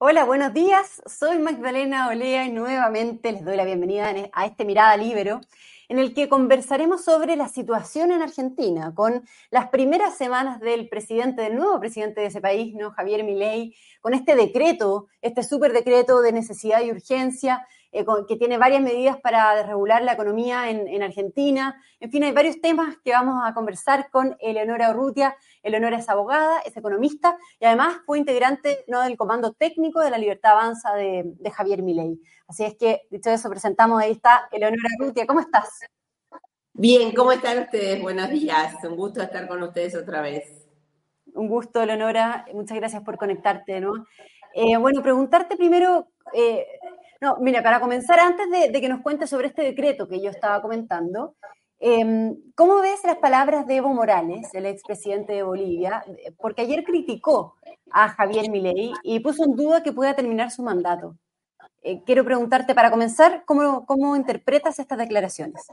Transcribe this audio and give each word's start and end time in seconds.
Hola, 0.00 0.24
buenos 0.24 0.54
días. 0.54 1.02
Soy 1.06 1.40
Magdalena 1.40 2.06
Olea 2.06 2.46
y 2.46 2.52
nuevamente 2.52 3.32
les 3.32 3.44
doy 3.44 3.56
la 3.56 3.64
bienvenida 3.64 4.14
a 4.32 4.46
este 4.46 4.64
Mirada 4.64 4.96
Libero, 4.96 5.40
en 5.88 5.98
el 5.98 6.14
que 6.14 6.28
conversaremos 6.28 7.04
sobre 7.04 7.34
la 7.34 7.48
situación 7.48 8.12
en 8.12 8.22
Argentina, 8.22 8.94
con 8.94 9.24
las 9.50 9.70
primeras 9.70 10.16
semanas 10.16 10.60
del 10.60 10.88
presidente, 10.88 11.42
del 11.42 11.56
nuevo 11.56 11.80
presidente 11.80 12.20
de 12.20 12.28
ese 12.28 12.40
país, 12.40 12.76
¿no? 12.76 12.92
Javier 12.92 13.24
Milei, 13.24 13.74
con 14.00 14.14
este 14.14 14.36
decreto, 14.36 15.08
este 15.20 15.42
súper 15.42 15.72
decreto 15.72 16.20
de 16.22 16.30
necesidad 16.30 16.80
y 16.82 16.92
urgencia, 16.92 17.66
eh, 17.90 18.04
que 18.28 18.36
tiene 18.36 18.58
varias 18.58 18.82
medidas 18.82 19.18
para 19.18 19.62
regular 19.62 20.02
la 20.02 20.12
economía 20.12 20.68
en, 20.70 21.02
Argentina. 21.02 21.82
En 22.00 22.10
fin, 22.10 22.22
hay 22.24 22.32
varios 22.32 22.60
temas 22.60 22.96
que 23.02 23.12
vamos 23.12 23.42
a 23.42 23.54
conversar 23.54 24.10
con 24.10 24.36
Eleonora 24.40 24.90
Urrutia. 24.90 25.36
Eleonora 25.62 25.96
es 25.96 26.08
abogada, 26.08 26.60
es 26.60 26.76
economista 26.76 27.38
y 27.58 27.64
además 27.64 27.98
fue 28.04 28.18
integrante 28.18 28.84
¿no? 28.88 29.02
del 29.02 29.16
comando 29.16 29.52
técnico 29.52 30.00
de 30.00 30.10
la 30.10 30.18
Libertad 30.18 30.52
Avanza 30.52 30.94
de, 30.94 31.34
Javier 31.50 31.82
Milei. 31.82 32.20
Así 32.46 32.64
es 32.64 32.76
que, 32.76 33.02
dicho 33.10 33.30
eso, 33.30 33.48
presentamos, 33.48 34.02
ahí 34.02 34.12
está 34.12 34.48
Eleonora 34.52 34.88
Urrutia. 35.00 35.26
¿Cómo 35.26 35.40
estás? 35.40 35.80
Bien, 36.74 37.14
¿cómo 37.14 37.32
están 37.32 37.58
ustedes? 37.58 38.02
Buenos 38.02 38.28
días. 38.28 38.74
Un 38.84 38.96
gusto 38.96 39.22
estar 39.22 39.48
con 39.48 39.62
ustedes 39.62 39.96
otra 39.96 40.20
vez. 40.20 40.68
Un 41.34 41.48
gusto, 41.48 41.82
Eleonora. 41.82 42.46
Muchas 42.52 42.76
gracias 42.76 43.02
por 43.02 43.16
conectarte, 43.16 43.80
¿no? 43.80 44.06
Eh, 44.54 44.76
bueno, 44.76 45.02
preguntarte 45.02 45.56
primero, 45.56 46.08
eh, 46.34 46.66
no, 47.20 47.36
mira, 47.40 47.62
para 47.62 47.80
comenzar, 47.80 48.20
antes 48.20 48.46
de, 48.50 48.80
que 48.80 48.88
nos 48.88 49.02
cuentes 49.02 49.30
sobre 49.30 49.48
este 49.48 49.62
decreto 49.62 50.08
que 50.08 50.20
yo 50.22 50.30
estaba 50.30 50.62
comentando, 50.62 51.34
em, 51.80 52.36
¿cómo 52.54 52.80
ves 52.80 53.00
las 53.04 53.16
palabras 53.18 53.66
de 53.66 53.76
Evo 53.76 53.92
Morales, 53.92 54.52
el 54.54 54.66
expresidente 54.66 55.32
de 55.32 55.42
Bolivia? 55.42 56.04
Porque 56.38 56.62
ayer 56.62 56.84
criticó 56.84 57.56
a 57.90 58.08
Javier 58.08 58.50
Milei 58.50 58.92
y 59.02 59.20
puso 59.20 59.44
en 59.44 59.56
duda 59.56 59.82
que 59.82 59.92
pueda 59.92 60.14
terminar 60.14 60.50
su 60.50 60.62
mandato. 60.62 61.16
Eh, 61.82 62.02
quiero 62.04 62.24
preguntarte, 62.24 62.74
para 62.74 62.90
comenzar, 62.90 63.44
¿cómo, 63.46 63.86
¿cómo 63.86 64.16
interpretas 64.16 64.78
estas 64.78 64.98
declaraciones? 64.98 65.66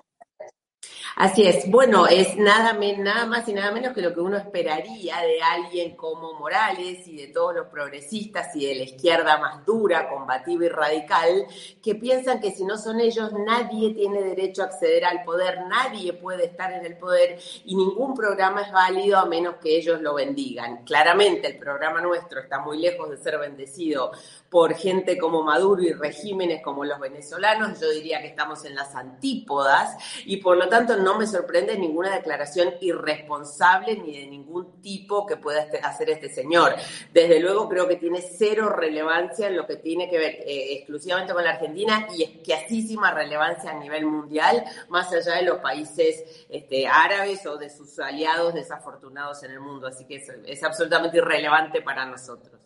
Así 1.16 1.44
es. 1.44 1.72
Bueno, 1.72 2.08
es 2.08 2.36
nada, 2.36 2.74
nada 2.74 3.26
más 3.26 3.48
y 3.48 3.54
nada 3.54 3.72
menos 3.72 3.94
que 3.94 4.02
lo 4.02 4.14
que 4.14 4.20
uno 4.20 4.36
esperaría 4.36 5.22
de 5.22 5.42
alguien 5.42 5.96
como 5.96 6.34
Morales 6.34 7.08
y 7.08 7.16
de 7.16 7.28
todos 7.28 7.56
los 7.56 7.68
progresistas 7.68 8.54
y 8.54 8.66
de 8.68 8.76
la 8.76 8.84
izquierda 8.84 9.38
más 9.38 9.66
dura, 9.66 10.10
combativa 10.10 10.66
y 10.66 10.68
radical, 10.70 11.48
que 11.82 11.96
piensan 11.96 12.42
que 12.42 12.52
si 12.52 12.66
no 12.66 12.78
son 12.78 13.00
ellos, 13.00 13.32
nadie 13.32 13.94
tiene 13.94 14.22
derecho 14.24 14.64
a 14.64 14.66
acceder 14.66 15.06
al 15.06 15.24
poder, 15.24 15.60
nadie 15.70 16.12
puede 16.12 16.48
estar 16.48 16.74
en 16.74 16.86
el 16.86 16.98
poder 16.98 17.40
y 17.64 17.76
ningún 17.78 18.14
programa 18.14 18.64
es 18.64 18.74
válido 18.74 19.18
a 19.18 19.26
menos 19.26 19.56
que 19.56 19.78
ellos 19.78 20.02
lo 20.02 20.16
bendigan. 20.16 20.84
Claramente 20.84 21.48
el 21.48 21.58
programa 21.58 22.02
nuestro 22.02 22.42
está 22.42 22.60
muy 22.60 22.78
lejos 22.78 23.10
de 23.10 23.16
ser 23.16 23.40
bendecido 23.40 24.12
por 24.50 24.74
gente 24.74 25.18
como 25.18 25.44
Maduro 25.44 25.82
y 25.82 25.94
regímenes 25.94 26.62
como 26.62 26.84
los 26.84 27.00
venezolanos. 27.00 27.80
Yo 27.80 27.90
diría 27.90 28.20
que 28.20 28.28
estamos 28.28 28.66
en 28.66 28.76
las 28.76 28.96
antípodas 28.96 29.96
y 30.26 30.38
por 30.38 30.58
lo 30.58 30.68
tanto 30.68 30.75
no 30.82 31.18
me 31.18 31.28
sorprende 31.28 31.78
ninguna 31.78 32.16
declaración 32.16 32.76
irresponsable 32.82 33.98
ni 33.98 34.20
de 34.20 34.28
ningún 34.28 34.82
tipo 34.82 35.26
que 35.26 35.38
pueda 35.38 35.62
este, 35.64 35.80
hacer 35.80 36.10
este 36.10 36.30
señor. 36.30 36.76
Desde 37.14 37.40
luego 37.40 37.70
creo 37.70 37.88
que 37.88 37.96
tiene 37.96 38.22
cero 38.22 38.70
relevancia 38.70 39.48
en 39.48 39.56
lo 39.56 39.66
que 39.66 39.78
tiene 39.78 40.10
que 40.10 40.18
ver 40.18 40.32
eh, 40.46 40.74
exclusivamente 40.74 41.34
con 41.34 41.44
la 41.44 41.52
Argentina 41.52 42.08
y 42.16 42.24
escasísima 42.24 43.12
relevancia 43.12 43.72
a 43.72 43.80
nivel 43.80 44.06
mundial, 44.06 44.64
más 44.90 45.12
allá 45.12 45.36
de 45.36 45.44
los 45.44 45.60
países 45.60 46.46
este, 46.50 46.88
árabes 46.88 47.46
o 47.46 47.58
de 47.58 47.70
sus 47.70 47.98
aliados 48.00 48.54
desafortunados 48.54 49.44
en 49.44 49.52
el 49.52 49.60
mundo. 49.60 49.88
Así 49.88 50.06
que 50.06 50.24
es, 50.46 50.64
absolutamente 50.64 51.18
irrelevante 51.18 51.82
para 51.82 52.06
nosotros. 52.06 52.60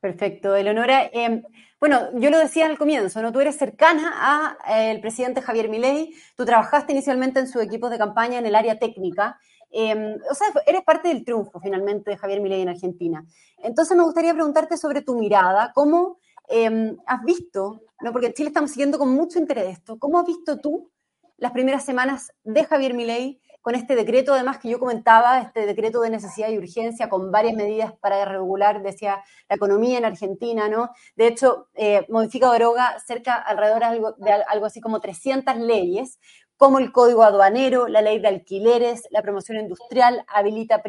Perfecto, 0.00 0.54
Eleonora. 0.54 1.10
Eh, 1.12 1.42
bueno, 1.80 2.10
yo 2.20 2.28
lo 2.28 2.38
decía 2.38 2.66
al 2.66 2.76
comienzo, 2.76 3.22
¿no? 3.22 3.32
Tú 3.32 3.40
eres 3.40 3.56
cercana 3.56 4.56
al 4.62 4.96
eh, 4.96 5.00
presidente 5.00 5.40
Javier 5.40 5.70
Milei, 5.70 6.14
tú 6.36 6.44
trabajaste 6.44 6.92
inicialmente 6.92 7.40
en 7.40 7.48
su 7.48 7.58
equipo 7.58 7.88
de 7.88 7.96
campaña 7.96 8.38
en 8.38 8.44
el 8.44 8.54
área 8.54 8.78
técnica, 8.78 9.40
em, 9.70 10.16
o 10.30 10.34
sea, 10.34 10.48
eres 10.66 10.82
parte 10.82 11.08
del 11.08 11.24
triunfo 11.24 11.58
finalmente 11.58 12.10
de 12.10 12.18
Javier 12.18 12.42
Milei 12.42 12.60
en 12.60 12.68
Argentina. 12.68 13.24
Entonces 13.62 13.96
me 13.96 14.02
gustaría 14.02 14.34
preguntarte 14.34 14.76
sobre 14.76 15.00
tu 15.00 15.16
mirada, 15.16 15.72
¿cómo 15.74 16.18
em, 16.48 16.98
has 17.06 17.24
visto, 17.24 17.80
¿no? 18.00 18.12
porque 18.12 18.26
en 18.26 18.34
Chile 18.34 18.48
estamos 18.48 18.70
siguiendo 18.72 18.98
con 18.98 19.14
mucho 19.14 19.38
interés 19.38 19.78
esto, 19.78 19.98
¿cómo 19.98 20.18
has 20.18 20.26
visto 20.26 20.60
tú 20.60 20.90
las 21.38 21.52
primeras 21.52 21.84
semanas 21.84 22.32
de 22.44 22.64
Javier 22.64 22.92
Milei 22.92 23.40
con 23.60 23.74
este 23.74 23.94
decreto, 23.94 24.32
además 24.34 24.58
que 24.58 24.68
yo 24.68 24.78
comentaba, 24.78 25.40
este 25.40 25.66
decreto 25.66 26.00
de 26.00 26.10
necesidad 26.10 26.48
y 26.48 26.58
urgencia 26.58 27.08
con 27.08 27.30
varias 27.30 27.54
medidas 27.54 27.92
para 28.00 28.24
regular, 28.24 28.82
decía, 28.82 29.22
la 29.48 29.56
economía 29.56 29.98
en 29.98 30.04
Argentina, 30.04 30.68
¿no? 30.68 30.90
De 31.16 31.26
hecho, 31.26 31.68
eh, 31.74 32.06
modifica 32.08 32.52
droga 32.54 32.98
cerca, 33.06 33.34
alrededor 33.34 34.16
de 34.18 34.32
algo 34.32 34.66
así 34.66 34.80
como 34.80 35.00
300 35.00 35.56
leyes, 35.56 36.18
como 36.60 36.78
el 36.78 36.92
código 36.92 37.22
aduanero, 37.22 37.88
la 37.88 38.02
ley 38.02 38.18
de 38.18 38.28
alquileres, 38.28 39.08
la 39.10 39.22
promoción 39.22 39.58
industrial, 39.58 40.26
habilita 40.28 40.82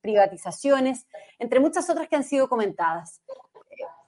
privatizaciones, 0.00 1.06
entre 1.38 1.60
muchas 1.60 1.90
otras 1.90 2.08
que 2.08 2.16
han 2.16 2.24
sido 2.24 2.48
comentadas. 2.48 3.20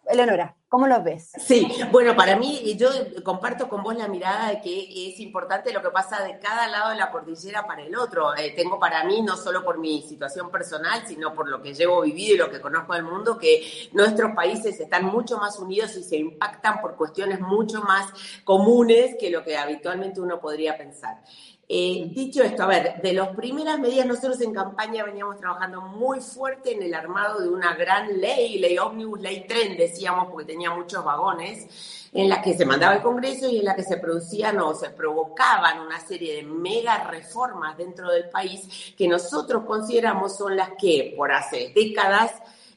Eleonora, 0.07 0.57
¿cómo 0.69 0.87
los 0.89 1.05
ves? 1.05 1.31
Sí, 1.39 1.67
bueno, 1.93 2.17
para 2.17 2.37
mí, 2.37 2.77
yo 2.77 2.89
comparto 3.23 3.69
con 3.69 3.83
vos 3.83 3.97
la 3.97 4.09
mirada 4.09 4.49
de 4.51 4.61
que 4.61 5.09
es 5.09 5.21
importante 5.21 5.73
lo 5.73 5.81
que 5.81 5.91
pasa 5.91 6.23
de 6.25 6.39
cada 6.41 6.67
lado 6.67 6.91
de 6.91 6.97
la 6.97 7.11
cordillera 7.11 7.67
para 7.67 7.83
el 7.83 7.97
otro. 7.97 8.37
Eh, 8.37 8.53
tengo 8.57 8.81
para 8.81 9.05
mí, 9.05 9.23
no 9.23 9.37
solo 9.37 9.65
por 9.65 9.79
mi 9.79 10.03
situación 10.03 10.51
personal, 10.51 11.05
sino 11.07 11.33
por 11.35 11.49
lo 11.49 11.63
que 11.63 11.73
llevo 11.73 12.03
vivido 12.03 12.35
y 12.35 12.39
lo 12.39 12.51
que 12.51 12.61
conozco 12.61 12.95
del 12.95 13.05
mundo, 13.05 13.39
que 13.39 13.89
nuestros 13.93 14.33
países 14.35 14.79
están 14.81 15.05
mucho 15.05 15.39
más 15.39 15.59
unidos 15.59 15.97
y 15.97 16.03
se 16.03 16.17
impactan 16.17 16.81
por 16.81 16.97
cuestiones 16.97 17.41
mucho 17.41 17.81
más 17.83 18.13
comunes 18.45 19.17
que 19.21 19.31
lo 19.31 19.45
que 19.45 19.57
habitualmente 19.57 20.21
uno 20.21 20.41
podría 20.41 20.77
pensar. 20.77 21.23
Eh, 21.69 22.11
dicho 22.11 22.43
esto, 22.43 22.65
a 22.65 22.67
ver, 22.67 23.01
de 23.01 23.13
las 23.15 23.29
primeras 23.29 23.79
medidas, 23.79 24.05
nosotros 24.05 24.41
en 24.43 24.53
campaña 24.53 25.05
veníamos 25.05 25.39
trabajando 25.39 25.81
muy 25.81 26.21
fuerte 26.21 26.73
en 26.73 26.83
el 26.83 26.93
armado 26.93 27.41
de 27.41 27.49
una 27.49 27.75
gran 27.75 28.21
ley, 28.21 28.59
ley 28.59 28.77
ómnibus, 28.79 29.21
ley 29.21 29.47
tren, 29.47 29.77
decíamos, 29.77 30.29
porque 30.31 30.53
tenía 30.53 30.71
muchos 30.71 31.03
vagones, 31.05 32.09
en 32.13 32.29
la 32.29 32.43
que 32.43 32.55
se 32.55 32.67
mandaba 32.67 32.97
el 32.97 33.03
Congreso 33.03 33.49
y 33.49 33.59
en 33.59 33.65
la 33.65 33.75
que 33.75 33.85
se 33.85 33.97
producían 33.97 34.59
o 34.59 34.75
se 34.75 34.91
provocaban 34.91 35.81
una 35.81 35.99
serie 35.99 36.37
de 36.37 36.43
mega 36.43 37.05
reformas 37.05 37.77
dentro 37.79 38.11
del 38.11 38.29
país 38.29 38.95
que 38.97 39.09
nosotros 39.09 39.65
consideramos 39.65 40.37
son 40.37 40.57
las 40.57 40.71
que 40.79 41.15
por 41.17 41.33
hace 41.33 41.73
décadas 41.75 42.33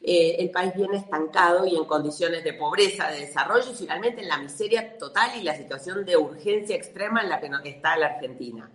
eh, 0.08 0.36
el 0.38 0.52
país 0.52 0.72
viene 0.76 0.98
estancado 0.98 1.66
y 1.66 1.76
en 1.76 1.86
condiciones 1.86 2.44
de 2.44 2.54
pobreza, 2.54 3.10
de 3.10 3.22
desarrollo 3.22 3.72
y 3.72 3.76
finalmente 3.76 4.22
en 4.22 4.28
la 4.28 4.38
miseria 4.38 4.98
total 4.98 5.32
y 5.40 5.44
la 5.44 5.56
situación 5.56 6.06
de 6.06 6.16
urgencia 6.16 6.76
extrema 6.76 7.22
en 7.22 7.30
la 7.30 7.40
que 7.64 7.70
está 7.70 7.98
la 7.98 8.08
Argentina. 8.08 8.70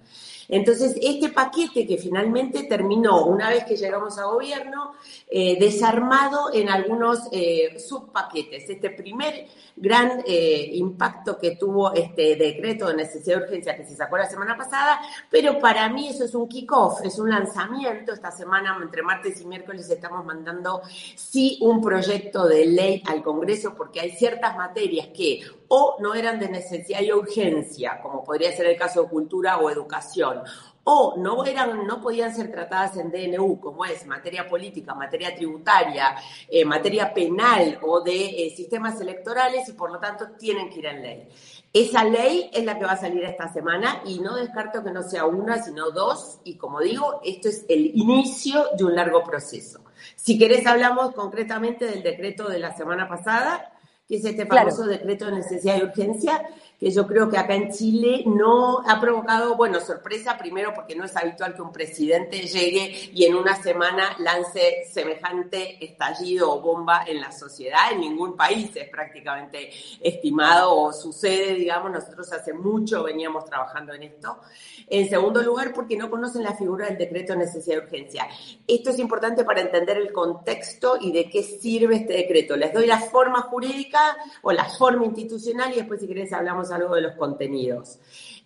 Entonces, 0.50 0.97
este 1.00 1.28
paquete 1.28 1.87
que 1.87 1.97
finalmente 1.97 2.65
terminó 2.65 3.25
una 3.25 3.50
vez 3.50 3.65
que 3.65 3.77
llegamos 3.77 4.19
a 4.19 4.25
gobierno, 4.25 4.94
eh, 5.28 5.56
desarmado 5.61 6.53
en 6.53 6.69
algunos 6.69 7.21
eh, 7.31 7.78
subpaquetes. 7.78 8.69
Este 8.69 8.91
primer 8.91 9.47
gran 9.77 10.22
eh, 10.27 10.71
impacto 10.75 11.39
que 11.39 11.56
tuvo 11.56 11.93
este 11.94 12.34
decreto 12.34 12.89
de 12.89 12.97
necesidad 12.97 13.39
de 13.39 13.44
urgencia 13.44 13.77
que 13.77 13.84
se 13.84 13.94
sacó 13.94 14.16
la 14.19 14.28
semana 14.28 14.56
pasada, 14.56 15.00
pero 15.31 15.60
para 15.60 15.89
mí 15.89 16.09
eso 16.09 16.25
es 16.25 16.34
un 16.34 16.49
kick-off, 16.49 17.00
es 17.05 17.19
un 17.19 17.31
lanzamiento. 17.31 18.12
Esta 18.12 18.33
semana, 18.33 18.77
entre 18.83 19.03
martes 19.03 19.41
y 19.41 19.47
miércoles, 19.47 19.89
estamos 19.89 20.25
mandando 20.25 20.83
sí 21.15 21.59
un 21.60 21.81
proyecto 21.81 22.47
de 22.47 22.66
ley 22.66 23.03
al 23.07 23.22
Congreso 23.22 23.75
porque 23.77 24.01
hay 24.01 24.10
ciertas 24.10 24.57
materias 24.57 25.09
que 25.15 25.59
o 25.72 25.97
no 26.01 26.15
eran 26.15 26.41
de 26.41 26.49
necesidad 26.49 27.01
y 27.01 27.13
urgencia, 27.13 28.01
como 28.03 28.25
podría 28.25 28.51
ser 28.51 28.67
el 28.67 28.77
caso 28.77 29.05
de 29.05 29.09
cultura 29.09 29.57
o 29.59 29.71
educación, 29.71 30.43
o 30.83 31.15
no, 31.17 31.45
eran, 31.45 31.87
no 31.87 32.01
podían 32.01 32.34
ser 32.34 32.51
tratadas 32.51 32.97
en 32.97 33.13
DNU, 33.13 33.61
como 33.61 33.84
es 33.84 34.05
materia 34.05 34.49
política, 34.49 34.95
materia 34.97 35.33
tributaria, 35.33 36.17
eh, 36.49 36.65
materia 36.65 37.15
penal 37.15 37.78
o 37.83 38.01
de 38.01 38.47
eh, 38.47 38.51
sistemas 38.51 39.01
electorales 39.01 39.69
y 39.69 39.75
por 39.75 39.93
lo 39.93 40.01
tanto 40.01 40.31
tienen 40.37 40.71
que 40.71 40.81
ir 40.81 40.87
en 40.87 41.03
ley. 41.03 41.28
Esa 41.73 42.03
ley 42.03 42.51
es 42.53 42.65
la 42.65 42.77
que 42.77 42.84
va 42.84 42.93
a 42.93 42.97
salir 42.97 43.23
esta 43.23 43.53
semana 43.53 44.03
y 44.05 44.19
no 44.19 44.34
descarto 44.34 44.83
que 44.83 44.91
no 44.91 45.05
sea 45.05 45.27
una, 45.27 45.63
sino 45.63 45.93
dos. 45.93 46.41
Y 46.43 46.57
como 46.57 46.81
digo, 46.81 47.21
esto 47.23 47.49
es 47.49 47.65
el 47.69 47.97
inicio 47.97 48.71
de 48.77 48.83
un 48.83 48.97
largo 48.97 49.23
proceso. 49.23 49.83
Si 50.16 50.37
querés, 50.37 50.66
hablamos 50.66 51.15
concretamente 51.15 51.87
del 51.87 52.03
decreto 52.03 52.49
de 52.49 52.59
la 52.59 52.77
semana 52.77 53.09
pasada 53.09 53.71
que 54.10 54.16
es 54.16 54.24
este 54.24 54.45
famoso 54.45 54.86
decreto 54.86 55.27
de 55.27 55.36
necesidad 55.36 55.78
y 55.78 55.84
urgencia, 55.84 56.42
que 56.80 56.91
yo 56.91 57.07
creo 57.07 57.28
que 57.30 57.39
acá 57.39 57.54
en 57.54 57.71
Chile 57.71 58.24
no 58.27 58.80
ha 58.84 59.01
provocado, 59.01 59.54
bueno, 59.54 59.78
sorpresa, 59.78 60.36
primero 60.36 60.74
porque 60.74 60.97
no 60.97 61.04
es 61.04 61.16
habitual 61.16 61.54
que 61.54 61.62
un 61.62 61.71
presidente 61.71 62.41
llegue 62.41 63.10
y 63.12 63.24
en 63.27 63.36
una 63.36 63.54
semana 63.62 64.16
lance 64.18 64.84
semejante 64.91 65.84
estallido 65.84 66.51
o 66.51 66.60
bomba 66.60 67.04
en 67.07 67.21
la 67.21 67.30
sociedad. 67.30 67.92
En 67.92 68.01
ningún 68.01 68.34
país 68.34 68.74
es 68.74 68.89
prácticamente 68.89 69.71
estimado 70.01 70.74
o 70.74 70.92
sucede, 70.92 71.54
digamos, 71.54 71.92
nosotros 71.92 72.33
hace 72.33 72.53
mucho 72.53 73.04
veníamos 73.04 73.45
trabajando 73.45 73.95
en 73.95 74.03
esto. 74.03 74.41
En 74.89 75.09
segundo 75.09 75.41
lugar, 75.41 75.72
porque 75.72 75.97
no 75.97 76.10
conocen 76.10 76.42
la 76.42 76.54
figura 76.54 76.86
del 76.86 76.98
decreto 76.98 77.34
de 77.34 77.41
necesidad 77.41 77.77
y 77.77 77.84
urgencia. 77.84 78.27
Esto 78.66 78.91
es 78.91 78.98
importante 78.98 79.45
para 79.45 79.60
entender 79.60 79.98
el 79.98 80.13
contexto 80.13 80.98
y 81.01 81.13
de 81.13 81.30
qué 81.30 81.45
sirve 81.45 81.95
este 81.95 82.15
decreto. 82.15 82.56
Les 82.56 82.72
doy 82.72 82.86
la 82.86 82.98
forma 82.98 83.42
jurídica 83.42 84.00
o 84.43 84.53
la 84.53 84.65
forma 84.65 85.05
institucional 85.05 85.73
y 85.73 85.77
después 85.77 86.01
si 86.01 86.07
querés 86.07 86.33
hablamos 86.33 86.71
algo 86.71 86.95
de 86.95 87.03
los 87.03 87.15
contenidos. 87.17 87.99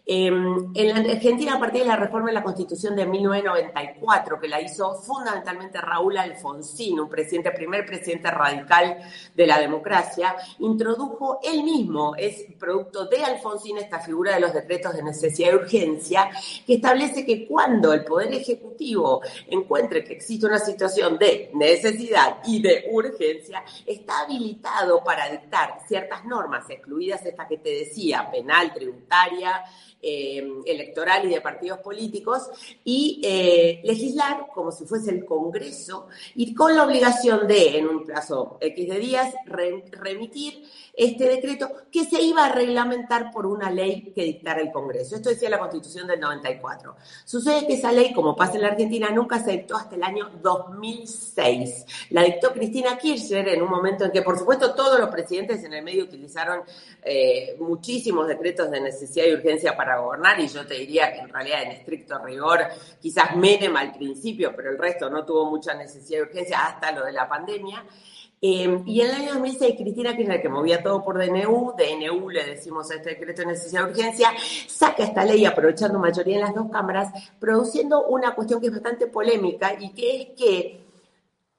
Em, 0.07 0.71
en 0.75 0.89
la 0.89 1.13
Argentina, 1.13 1.55
a 1.55 1.59
partir 1.59 1.81
de 1.81 1.87
la 1.87 1.97
reforma 1.97 2.27
de 2.29 2.35
la 2.35 2.43
Constitución 2.43 2.95
de 2.95 3.07
1994, 3.07 4.39
que 4.39 4.49
la 4.49 4.61
hizo 4.61 4.97
fundamentalmente 4.97 5.81
Raúl 5.81 6.19
Alfonsín, 6.19 7.01
un 7.01 7.09
presidente, 7.09 7.51
primer 7.53 7.87
presidente 7.87 8.31
radical 8.31 8.99
de 9.35 9.47
la 9.47 9.59
democracia, 9.59 10.37
introdujo 10.59 11.41
él 11.43 11.63
mismo, 11.63 12.15
es 12.17 12.45
producto 12.59 13.07
de 13.07 13.25
Alfonsín, 13.25 13.79
esta 13.79 13.99
figura 13.99 14.35
de 14.35 14.41
los 14.41 14.53
decretos 14.53 14.95
de 14.95 15.03
necesidad 15.03 15.53
y 15.53 15.55
urgencia, 15.55 16.29
que 16.67 16.75
establece 16.75 17.25
que 17.25 17.47
cuando 17.49 17.95
el 17.95 18.05
Poder 18.05 18.35
Ejecutivo 18.35 19.23
encuentre 19.49 20.05
que 20.05 20.13
existe 20.13 20.45
una 20.45 20.59
situación 20.59 21.17
de 21.17 21.51
necesidad 21.55 22.41
y 22.45 22.61
de 22.61 22.89
urgencia, 22.93 23.65
está 23.87 24.21
habilitado 24.21 25.03
para 25.03 25.31
dictar 25.31 25.79
ciertas 25.89 26.27
normas, 26.27 26.69
excluidas 26.69 27.25
esta 27.25 27.49
que 27.49 27.57
te 27.57 27.71
decía, 27.71 28.29
penal, 28.31 28.75
tributaria, 28.75 29.65
eh, 30.05 30.47
electoral 30.67 31.25
y 31.25 31.29
de 31.29 31.41
partidos 31.41 31.79
políticos 31.79 32.51
y 32.85 33.21
eh, 33.25 33.81
legislar 33.85 34.49
como 34.55 34.71
si 34.71 34.85
fuese 34.85 35.11
el 35.11 35.25
Congreso 35.25 36.09
y 36.35 36.55
con 36.55 36.77
la 36.77 36.85
obligación 36.85 37.47
de, 37.47 37.79
en 37.79 37.89
un 37.89 38.05
plazo 38.05 38.59
X 38.61 38.89
de 38.89 38.99
días, 38.99 39.35
remitir 39.47 40.65
este 40.97 41.29
decreto 41.29 41.71
que 41.91 42.05
se 42.05 42.21
iba 42.23 42.47
a 42.47 42.53
reglamentar 42.53 43.31
por 43.31 43.47
una 43.47 43.71
ley 43.71 44.13
que 44.15 44.23
dictara 44.23 44.61
el 44.61 44.71
Congreso. 44.71 45.17
Esto 45.17 45.31
decía 45.31 45.51
la 45.51 45.59
Constitución 45.59 46.07
del 46.07 46.21
94. 46.21 46.97
Sucede 47.25 47.67
que 47.67 47.75
esa 47.75 47.93
ley, 47.93 48.13
como 48.13 48.37
pasa 48.37 48.55
en 48.55 48.63
la 48.63 48.69
Argentina, 48.69 49.11
nunca 49.11 49.39
se 49.39 49.53
dictó 49.53 49.77
hasta 49.77 49.97
el 49.97 50.03
año 50.03 50.31
2006. 50.43 51.87
La 52.11 52.23
dictó 52.23 52.53
Cristina 52.53 52.97
Kirchner 52.99 53.49
en 53.49 53.63
un 53.63 53.71
momento 53.71 54.05
en 54.05 54.11
que, 54.11 54.23
por 54.23 54.39
supuesto, 54.39 54.75
todos 54.75 54.99
los 54.99 55.09
presidentes 55.09 55.63
en 55.65 55.75
el 55.75 55.85
medio 55.85 56.05
utilizaron 56.05 56.63
eh, 57.03 57.57
muchísimos 57.59 58.29
decretos 58.29 58.71
de 58.71 58.81
necesidad 58.81 59.27
y 59.27 59.35
urgencia 59.35 59.77
para 59.77 59.99
gobernar 59.99 60.39
y 60.41 60.49
yo 60.49 60.67
te 60.67 60.75
diría 60.75 61.13
que 61.13 61.21
en 61.21 61.29
realidad 61.29 61.63
en 61.63 61.73
estricto 61.73 62.19
rigor 62.19 62.61
quizás 63.01 63.37
Menem 63.37 63.77
al 63.77 63.93
principio, 63.93 64.53
pero 64.55 64.71
el 64.71 64.79
resto 64.79 65.11
no 65.11 65.25
tuvo 65.25 65.51
mucha 65.51 65.75
necesidad 65.75 66.21
y 66.21 66.23
urgencia 66.23 66.67
hasta 66.67 66.93
lo 66.93 67.05
de 67.05 67.13
la 67.13 67.29
pandemia. 67.29 67.85
Eh, 68.47 68.83
y 68.85 69.01
en 69.01 69.09
el 69.09 69.15
año 69.15 69.33
2006, 69.37 69.75
Cristina 69.75 70.15
Kirchner, 70.15 70.43
que 70.43 70.51
movía 70.51 70.83
todo 70.83 71.03
por 71.03 71.17
DNU, 71.17 71.73
DNU 71.79 72.29
le 72.29 72.45
decimos 72.45 72.91
a 72.91 72.97
este 72.97 73.09
decreto 73.09 73.41
de 73.41 73.47
necesidad 73.47 73.87
de 73.87 73.93
urgencia, 73.93 74.35
saca 74.67 75.03
esta 75.03 75.25
ley 75.25 75.47
aprovechando 75.47 75.99
mayoría 75.99 76.35
en 76.35 76.41
las 76.43 76.55
dos 76.55 76.71
cámaras, 76.71 77.11
produciendo 77.41 78.05
una 78.05 78.35
cuestión 78.35 78.61
que 78.61 78.67
es 78.67 78.73
bastante 78.75 79.07
polémica 79.07 79.75
y 79.81 79.95
que 79.95 80.21
es 80.21 80.29
que 80.37 80.85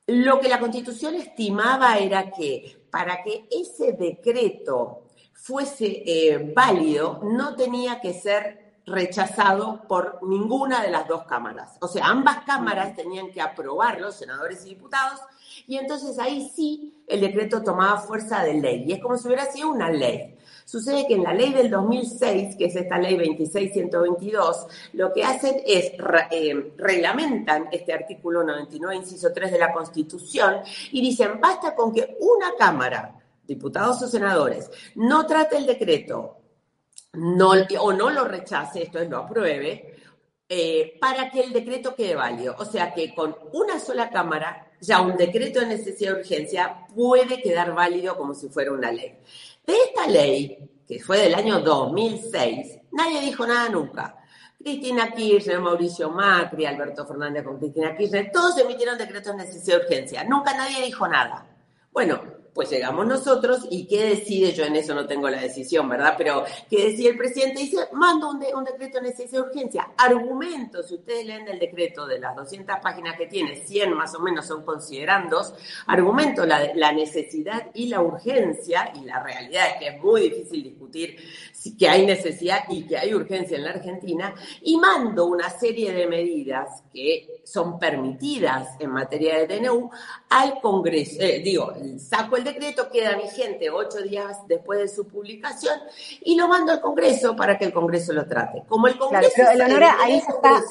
lo 0.06 0.40
que 0.40 0.48
la 0.48 0.60
Constitución 0.60 1.16
estimaba 1.16 1.98
era 1.98 2.30
que 2.30 2.86
para 2.92 3.24
que 3.24 3.48
ese 3.50 3.94
decreto 3.94 5.06
fuese 5.34 6.04
eh, 6.06 6.54
válido, 6.56 7.20
no 7.24 7.56
tenía 7.56 8.00
que 8.00 8.14
ser 8.14 8.65
rechazado 8.86 9.82
por 9.88 10.20
ninguna 10.24 10.82
de 10.84 10.92
las 10.92 11.08
dos 11.08 11.24
cámaras. 11.24 11.78
O 11.82 11.88
sea, 11.88 12.08
ambas 12.08 12.44
cámaras 12.46 12.96
tenían 12.96 13.32
que 13.32 13.42
aprobarlo, 13.42 14.12
senadores 14.12 14.66
y 14.66 14.70
diputados, 14.70 15.20
y 15.68 15.78
entonces 15.78 16.20
ahí 16.20 16.52
sí 16.56 17.04
el 17.08 17.22
decreto 17.22 17.64
tomaba 17.64 18.00
fuerza 18.00 18.44
de 18.44 18.56
ley. 18.56 18.86
Y 18.88 18.94
es 18.94 19.02
como 19.02 19.18
si 19.18 19.28
hubiera 19.28 19.46
sido 19.46 19.70
una 19.70 19.90
ley. 19.90 20.36
Sucede 20.66 21.06
que 21.08 21.14
en 21.14 21.24
la 21.24 21.34
ley 21.34 21.54
del 21.54 21.70
2006, 21.70 22.56
que 22.56 22.66
es 22.66 22.76
esta 22.76 22.98
ley 22.98 23.16
26122, 23.16 24.68
lo 24.94 25.14
que 25.14 25.24
hacen 25.24 25.62
es 25.66 25.92
eh, 26.32 26.74
reglamentan 26.76 27.68
este 27.72 27.94
artículo 27.94 28.44
99, 28.44 28.96
inciso 28.96 29.32
3 29.32 29.52
de 29.52 29.60
la 29.60 29.72
Constitución 29.72 30.62
y 30.92 31.02
dicen, 31.02 31.40
basta 31.40 31.76
con 31.76 31.94
que 31.94 32.18
una 32.20 32.56
Cámara, 32.58 33.16
diputados 33.46 34.02
o 34.02 34.08
senadores, 34.08 34.72
no 34.96 35.28
trate 35.28 35.58
el 35.58 35.68
decreto 35.68 36.38
no, 37.16 37.52
o 37.80 37.94
no 37.94 38.10
lo 38.10 38.26
rechace, 38.26 38.84
esto 38.84 39.00
es, 39.00 39.10
lo 39.10 39.20
apruebe, 39.20 39.96
eh, 40.48 40.98
para 41.00 41.30
que 41.32 41.42
el 41.42 41.54
decreto 41.54 41.96
quede 41.96 42.16
válido. 42.16 42.56
O 42.60 42.66
sea 42.66 42.94
que 42.94 43.14
con 43.16 43.36
una 43.54 43.80
sola 43.80 44.10
Cámara, 44.10 44.72
ya 44.80 45.02
un 45.02 45.18
decreto 45.18 45.60
de 45.60 45.68
necesidad 45.68 46.14
de 46.14 46.20
urgencia 46.20 46.88
puede 46.94 47.42
quedar 47.42 47.74
válido 47.74 48.16
como 48.18 48.34
si 48.34 48.50
fuera 48.50 48.72
una 48.72 48.92
ley. 48.92 49.18
De 49.66 49.74
esta 49.74 50.08
ley, 50.08 50.70
que 50.88 51.00
fue 51.00 51.18
del 51.20 51.36
año 51.36 51.60
2006, 51.62 52.80
nadie 52.92 53.22
dijo 53.22 53.48
nada 53.48 53.70
nunca. 53.70 54.18
Cristina 54.60 55.12
Kirchner, 55.12 55.60
Mauricio 55.60 56.10
Macri, 56.10 56.66
Alberto 56.66 57.06
Fernández 57.06 57.44
con 57.44 57.58
Cristina 57.58 57.96
Kirchner, 57.96 58.32
todos 58.32 58.58
emitieron 58.58 58.98
decretos 58.98 59.36
de 59.36 59.44
necesidad 59.44 59.80
de 59.80 59.86
urgencia. 59.86 60.24
Nunca 60.24 60.56
nadie 60.56 60.84
dijo 60.84 61.08
nada. 61.08 61.46
Bueno, 61.92 62.22
pues 62.56 62.70
llegamos 62.70 63.06
nosotros 63.06 63.68
y 63.70 63.86
¿qué 63.86 64.06
decide? 64.06 64.54
Yo 64.54 64.64
en 64.64 64.78
eso 64.78 64.96
no 64.96 65.06
tengo 65.06 65.30
la 65.30 65.42
decisión, 65.42 65.90
¿verdad? 65.90 66.16
Pero 66.18 66.46
¿qué 66.70 66.86
decide 66.86 67.10
el 67.10 67.18
presidente? 67.18 67.60
Dice, 67.60 67.90
mando 67.92 68.30
un, 68.30 68.40
decreto 68.40 69.00
de 69.00 69.10
necesidad 69.10 69.44
de 69.44 69.50
urgencia. 69.50 69.90
Argumentos, 69.98 70.88
si 70.88 70.96
ustedes 70.96 71.26
leen 71.26 71.50
el 71.50 71.60
decreto 71.60 72.08
de 72.08 72.18
las 72.18 72.34
200 72.34 72.78
páginas 72.82 73.18
que 73.18 73.28
tiene, 73.28 73.58
100 73.58 73.94
más 73.94 74.16
o 74.16 74.22
menos 74.22 74.48
son 74.48 74.64
considerandos, 74.64 75.54
argumento 75.88 76.46
la, 76.46 76.74
la 76.76 76.94
necesidad 76.94 77.72
y 77.74 77.88
la 77.88 78.02
urgencia, 78.02 78.90
y 78.96 79.04
la 79.04 79.22
realidad 79.22 79.68
es 79.74 79.76
que 79.78 79.88
es 79.90 80.02
muy 80.02 80.22
difícil 80.22 80.64
discutir 80.64 81.18
que 81.74 81.90
hay 81.90 82.06
necesidad 82.06 82.60
y 82.70 82.86
que 82.86 82.98
hay 82.98 83.14
urgencia 83.14 83.58
en 83.58 83.64
la 83.64 83.72
Argentina, 83.72 84.34
y 84.62 84.78
mando 84.78 85.26
una 85.26 85.50
serie 85.50 85.94
de 85.94 86.08
medidas 86.08 86.84
que 86.94 87.42
son 87.44 87.80
permitidas 87.80 88.70
en 88.80 88.92
materia 88.92 89.40
de 89.40 89.60
DNU 89.60 89.90
al 90.30 90.60
Congreso, 90.62 91.22
eh, 91.22 91.40
digo, 91.44 91.74
saco 91.98 92.38
el 92.38 92.44
decreto, 92.44 92.90
queda 92.90 93.16
vigente 93.16 93.70
ocho 93.70 94.02
días 94.02 94.38
después 94.48 94.80
de 94.80 94.88
su 94.88 95.08
publicación 95.08 95.80
y 96.22 96.36
lo 96.36 96.48
mando 96.48 96.72
al 96.72 96.82
Congreso 96.82 97.36
para 97.36 97.58
que 97.58 97.66
el 97.66 97.74
Congreso 97.74 98.14
lo 98.14 98.26
trate. 98.28 98.64
Como 98.68 98.88
el 98.88 98.98
Congreso... 98.98 99.32
Claro, 99.36 99.88
ahí 100.00 100.18
está... 100.18 100.62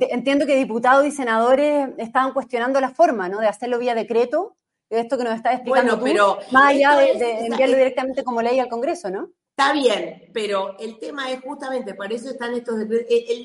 Entiendo 0.00 0.44
que 0.44 0.56
diputados 0.56 1.06
y 1.06 1.12
senadores 1.12 1.90
estaban 1.98 2.32
cuestionando 2.32 2.80
la 2.80 2.90
forma, 2.90 3.28
¿no? 3.28 3.38
De 3.38 3.46
hacerlo 3.46 3.78
vía 3.78 3.94
decreto, 3.94 4.56
esto 4.90 5.16
que 5.16 5.24
nos 5.24 5.36
está 5.36 5.52
explicando 5.52 5.98
bueno, 5.98 6.36
pero 6.38 6.52
más 6.52 6.70
allá 6.70 6.96
de 6.96 7.46
enviarlo 7.46 7.76
directamente 7.76 8.24
como 8.24 8.42
ley 8.42 8.58
al 8.58 8.68
Congreso, 8.68 9.10
¿no? 9.10 9.30
Está 9.56 9.72
bien, 9.72 10.30
pero 10.32 10.76
el 10.80 10.98
tema 10.98 11.30
es 11.30 11.40
justamente, 11.40 11.94
para 11.94 12.12
eso 12.12 12.28
están 12.28 12.54
estos 12.54 12.74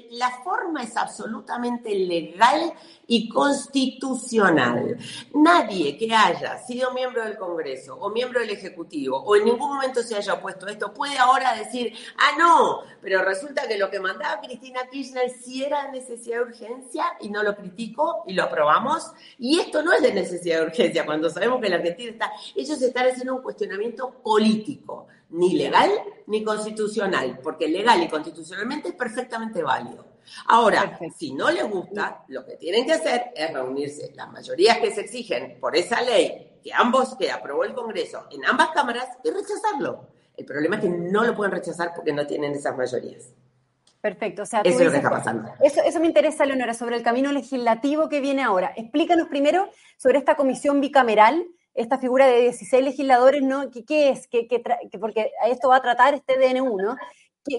la 0.09 0.31
forma 0.43 0.81
es 0.81 0.97
absolutamente 0.97 1.93
legal 1.93 2.73
y 3.05 3.29
constitucional. 3.29 4.97
Nadie 5.35 5.95
que 5.99 6.11
haya 6.11 6.57
sido 6.65 6.91
miembro 6.95 7.23
del 7.23 7.37
Congreso 7.37 7.95
o 7.95 8.09
miembro 8.09 8.39
del 8.39 8.49
Ejecutivo 8.49 9.17
o 9.19 9.35
en 9.35 9.45
ningún 9.45 9.69
momento 9.69 10.01
se 10.01 10.15
haya 10.15 10.33
opuesto 10.33 10.65
a 10.65 10.71
esto 10.71 10.91
puede 10.91 11.15
ahora 11.15 11.53
decir, 11.53 11.93
ah, 12.17 12.35
no, 12.39 12.79
pero 13.03 13.23
resulta 13.23 13.67
que 13.67 13.77
lo 13.77 13.91
que 13.91 13.99
mandaba 13.99 14.41
Cristina 14.41 14.89
Kirchner 14.89 15.29
sí 15.29 15.63
era 15.63 15.83
de 15.83 15.99
necesidad 15.99 16.37
de 16.37 16.43
urgencia 16.45 17.03
y 17.19 17.29
no 17.29 17.43
lo 17.43 17.55
critico 17.55 18.23
y 18.25 18.33
lo 18.33 18.45
aprobamos. 18.45 19.11
Y 19.37 19.59
esto 19.59 19.83
no 19.83 19.93
es 19.93 20.01
de 20.01 20.11
necesidad 20.11 20.61
de 20.61 20.65
urgencia, 20.65 21.05
cuando 21.05 21.29
sabemos 21.29 21.61
que 21.61 21.69
la 21.69 21.75
Argentina 21.75 22.09
está, 22.09 22.31
ellos 22.55 22.81
están 22.81 23.09
haciendo 23.09 23.35
un 23.35 23.43
cuestionamiento 23.43 24.09
político 24.23 25.05
ni 25.29 25.55
legal 25.55 25.89
ni 26.27 26.43
constitucional, 26.43 27.39
porque 27.41 27.67
legal 27.67 28.01
y 28.03 28.07
constitucionalmente 28.07 28.89
es 28.89 28.95
perfectamente 28.95 29.63
válido. 29.63 30.05
Ahora, 30.47 30.99
si 31.17 31.33
no 31.33 31.49
les 31.49 31.67
gusta, 31.69 32.23
lo 32.27 32.45
que 32.45 32.55
tienen 32.55 32.85
que 32.85 32.93
hacer 32.93 33.31
es 33.35 33.51
reunirse 33.51 34.11
las 34.15 34.31
mayorías 34.31 34.77
que 34.77 34.91
se 34.91 35.01
exigen 35.01 35.59
por 35.59 35.75
esa 35.75 36.01
ley 36.01 36.59
que 36.63 36.73
ambos 36.73 37.15
que 37.15 37.31
aprobó 37.31 37.63
el 37.63 37.73
Congreso 37.73 38.27
en 38.31 38.45
ambas 38.45 38.69
cámaras 38.69 39.07
y 39.23 39.29
rechazarlo. 39.29 40.07
El 40.35 40.45
problema 40.45 40.75
es 40.75 40.83
que 40.83 40.89
no 40.89 41.23
lo 41.23 41.35
pueden 41.35 41.51
rechazar 41.51 41.93
porque 41.95 42.13
no 42.13 42.25
tienen 42.27 42.53
esas 42.53 42.77
mayorías. 42.77 43.33
Perfecto, 44.01 44.43
o 44.43 44.45
sea, 44.45 44.61
eso 44.61 44.79
es 44.79 44.85
lo 44.85 44.91
que 44.91 44.97
está 44.97 45.09
pasando. 45.09 45.49
Eso, 45.61 45.81
eso 45.83 45.99
me 45.99 46.07
interesa, 46.07 46.45
Leonora, 46.45 46.73
sobre 46.73 46.95
el 46.95 47.03
camino 47.03 47.33
legislativo 47.33 48.07
que 48.07 48.21
viene 48.21 48.43
ahora. 48.43 48.71
Explícanos 48.77 49.27
primero 49.27 49.69
sobre 49.97 50.19
esta 50.19 50.35
comisión 50.35 50.79
bicameral 50.79 51.45
esta 51.73 51.97
figura 51.97 52.27
de 52.27 52.41
16 52.41 52.83
legisladores, 52.83 53.41
¿no? 53.41 53.69
¿Qué, 53.71 53.85
qué 53.85 54.09
es? 54.09 54.27
¿Qué, 54.27 54.47
qué 54.47 54.61
porque 54.99 55.31
a 55.41 55.47
esto 55.47 55.69
va 55.69 55.77
a 55.77 55.81
tratar 55.81 56.13
este 56.13 56.37
DNU, 56.37 56.77
¿no? 56.77 56.95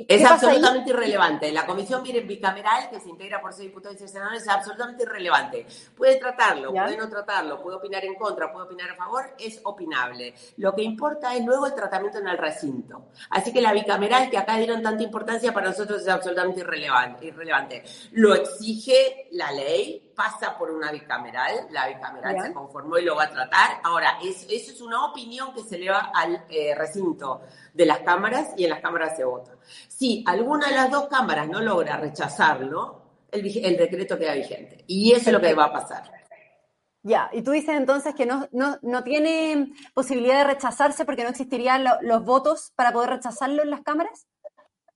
es 0.09 0.25
absolutamente 0.25 0.91
irrelevante. 0.91 1.53
La 1.53 1.67
comisión 1.67 2.03
bicameral, 2.03 2.91
que 2.91 3.01
se 3.01 3.09
integra 3.09 3.41
por 3.41 3.53
seis 3.53 3.69
diputados 3.69 4.01
y 4.01 4.09
senadores, 4.09 4.43
es 4.43 4.49
absolutamente 4.49 5.03
irrelevante. 5.05 5.67
Puede 5.97 6.17
tratarlo, 6.17 6.71
puede 6.71 6.97
no 6.97 7.09
tratarlo, 7.09 7.63
puede 7.63 7.77
opinar 7.77 8.05
en 8.05 8.15
contra, 8.15 8.53
puede 8.53 8.67
opinar 8.67 8.91
a 8.91 8.97
favor, 8.97 9.35
es 9.39 9.61
opinable. 9.65 10.35
Lo 10.57 10.75
que 10.75 10.83
importa 10.83 11.35
es 11.35 11.45
luego 11.45 11.67
el 11.67 11.75
tratamiento 11.75 12.19
en 12.19 12.29
el 12.29 12.39
recinto. 12.39 13.09
Así 13.31 13.53
que 13.53 13.61
la 13.61 13.73
bicameral, 13.73 14.31
que 14.31 14.39
acá 14.39 14.57
dieron 14.57 14.83
tanta 14.83 15.03
importancia, 15.03 15.53
para 15.53 15.71
nosotros 15.71 16.03
es 16.03 16.09
absolutamente 16.09 16.61
irrelevante. 16.61 17.27
irrelevante. 17.27 17.83
Lo 18.13 18.35
exige 18.35 19.29
la 19.33 19.51
ley, 19.53 20.10
pasa 20.21 20.59
por 20.59 20.71
una 20.71 20.93
bicameral, 20.93 21.69
la 21.71 21.89
bicameral 21.89 22.43
se 22.43 22.53
conformó 22.53 22.99
y 22.99 23.05
lo 23.05 23.17
va 23.17 23.25
a 23.25 23.31
tratar. 23.31 23.81
Ahora, 23.83 24.19
eso, 24.23 24.47
es 24.51 24.79
una 24.83 25.07
opinión 25.07 25.55
que 25.55 25.63
se 25.63 25.77
eleva 25.77 26.13
al 26.15 26.45
eh, 26.51 26.75
recinto 26.77 27.41
de 27.73 27.87
las 27.87 28.01
cámaras 28.01 28.51
y 28.55 28.65
en 28.65 28.71
las 28.71 28.81
cámaras 28.81 29.17
se 29.17 29.25
vota. 29.25 29.53
Si 29.89 30.23
alguna 30.27 30.69
de 30.69 30.75
las 30.75 30.91
dos 30.91 31.09
cámaras 31.09 31.49
no 31.49 31.63
logra 31.63 31.97
rechazarlo, 31.97 33.01
el, 33.31 33.79
decreto 33.79 34.19
queda 34.19 34.35
vigente. 34.35 34.85
Y 34.87 35.13
eso 35.13 35.31
es 35.31 35.33
lo 35.33 35.41
que 35.41 35.55
va 35.55 35.65
a 35.65 35.73
pasar. 35.73 36.03
Ya, 37.03 37.31
y 37.33 37.41
tú 37.41 37.53
dices 37.53 37.75
entonces 37.75 38.15
que 38.15 38.27
no, 38.27 38.47
no, 38.53 38.79
no 38.83 39.03
tiene 39.03 39.73
posibilidad 39.95 40.41
de 40.41 40.53
rechazarse 40.53 41.07
porque 41.07 41.23
no 41.23 41.31
existirían 41.31 41.83
los 42.03 42.25
votos 42.27 42.73
para 42.77 42.93
poder 42.93 43.09
rechazarlo 43.09 43.63
en 43.63 43.71
las 43.71 43.81
cámaras. 43.81 44.27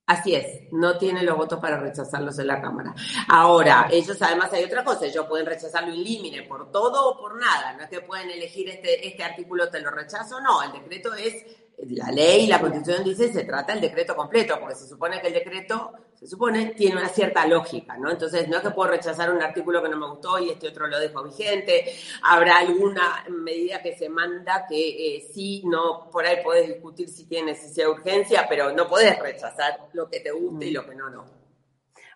Así 0.07 0.35
es, 0.35 0.71
no 0.71 0.99
tiene 0.99 1.23
los 1.23 1.35
votos 1.35 1.59
para 1.59 1.79
rechazarlos 1.79 2.37
en 2.37 2.45
la 2.45 2.61
Cámara. 2.61 2.93
Ahora, 3.27 3.87
ellos 3.91 4.21
además 4.21 4.53
hay 4.53 4.63
otra 4.63 4.83
cosa, 4.83 5.07
ellos 5.07 5.25
pueden 5.27 5.47
rechazarlo 5.47 5.91
en 5.91 6.03
límite 6.03 6.43
por 6.43 6.71
todo 6.71 7.09
o 7.09 7.17
por 7.17 7.39
nada, 7.39 7.73
no 7.73 7.83
es 7.83 7.89
que 7.89 8.01
pueden 8.01 8.29
elegir 8.29 8.69
este, 8.69 9.07
este 9.07 9.23
artículo 9.23 9.67
te 9.69 9.79
lo 9.79 9.89
rechazo, 9.89 10.39
no, 10.39 10.61
el 10.61 10.73
decreto 10.73 11.11
es 11.15 11.43
la 11.89 12.11
ley, 12.11 12.45
la 12.45 12.61
constitución 12.61 13.03
dice, 13.03 13.33
se 13.33 13.43
trata 13.45 13.73
el 13.73 13.81
decreto 13.81 14.15
completo, 14.15 14.59
porque 14.59 14.75
se 14.75 14.87
supone 14.87 15.19
que 15.19 15.27
el 15.27 15.33
decreto, 15.33 15.91
se 16.15 16.27
supone, 16.27 16.67
tiene 16.67 16.95
una 16.97 17.09
cierta 17.09 17.45
lógica, 17.45 17.97
¿no? 17.97 18.09
Entonces, 18.09 18.47
no 18.47 18.57
es 18.57 18.63
que 18.63 18.71
puedo 18.71 18.91
rechazar 18.91 19.31
un 19.33 19.41
artículo 19.41 19.83
que 19.83 19.89
no 19.89 19.97
me 19.97 20.07
gustó 20.07 20.39
y 20.39 20.49
este 20.49 20.69
otro 20.69 20.87
lo 20.87 20.99
dejo 20.99 21.23
vigente, 21.23 21.93
habrá 22.23 22.59
alguna 22.59 23.25
medida 23.29 23.81
que 23.81 23.95
se 23.95 24.09
manda 24.09 24.65
que 24.67 25.17
eh, 25.17 25.27
sí, 25.33 25.63
no, 25.65 26.09
por 26.09 26.25
ahí 26.25 26.37
puedes 26.43 26.67
discutir 26.67 27.09
si 27.09 27.25
tiene 27.25 27.51
necesidad 27.51 27.87
de 27.87 27.91
urgencia, 27.91 28.45
pero 28.47 28.71
no 28.71 28.87
puedes 28.87 29.19
rechazar 29.19 29.89
lo 29.93 30.09
que 30.09 30.21
te 30.21 30.31
guste 30.31 30.67
y 30.67 30.71
lo 30.71 30.85
que 30.85 30.95
no, 30.95 31.09
no. 31.09 31.25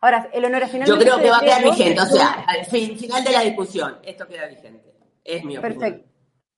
Ahora, 0.01 0.29
el 0.31 0.45
honor 0.45 0.67
final. 0.67 0.87
Yo 0.87 0.97
creo 0.97 1.19
que 1.19 1.29
va 1.29 1.37
a 1.37 1.41
quedar 1.41 1.63
vigente, 1.63 2.01
o 2.01 2.05
sea, 2.05 2.45
al 2.47 2.65
final 2.65 3.23
de 3.23 3.31
la 3.31 3.41
discusión, 3.41 3.99
esto 4.03 4.25
queda 4.27 4.47
vigente. 4.47 4.93
Es 5.23 5.43
mi 5.43 5.57
opinión. 5.57 5.79
Perfecto. 5.79 6.09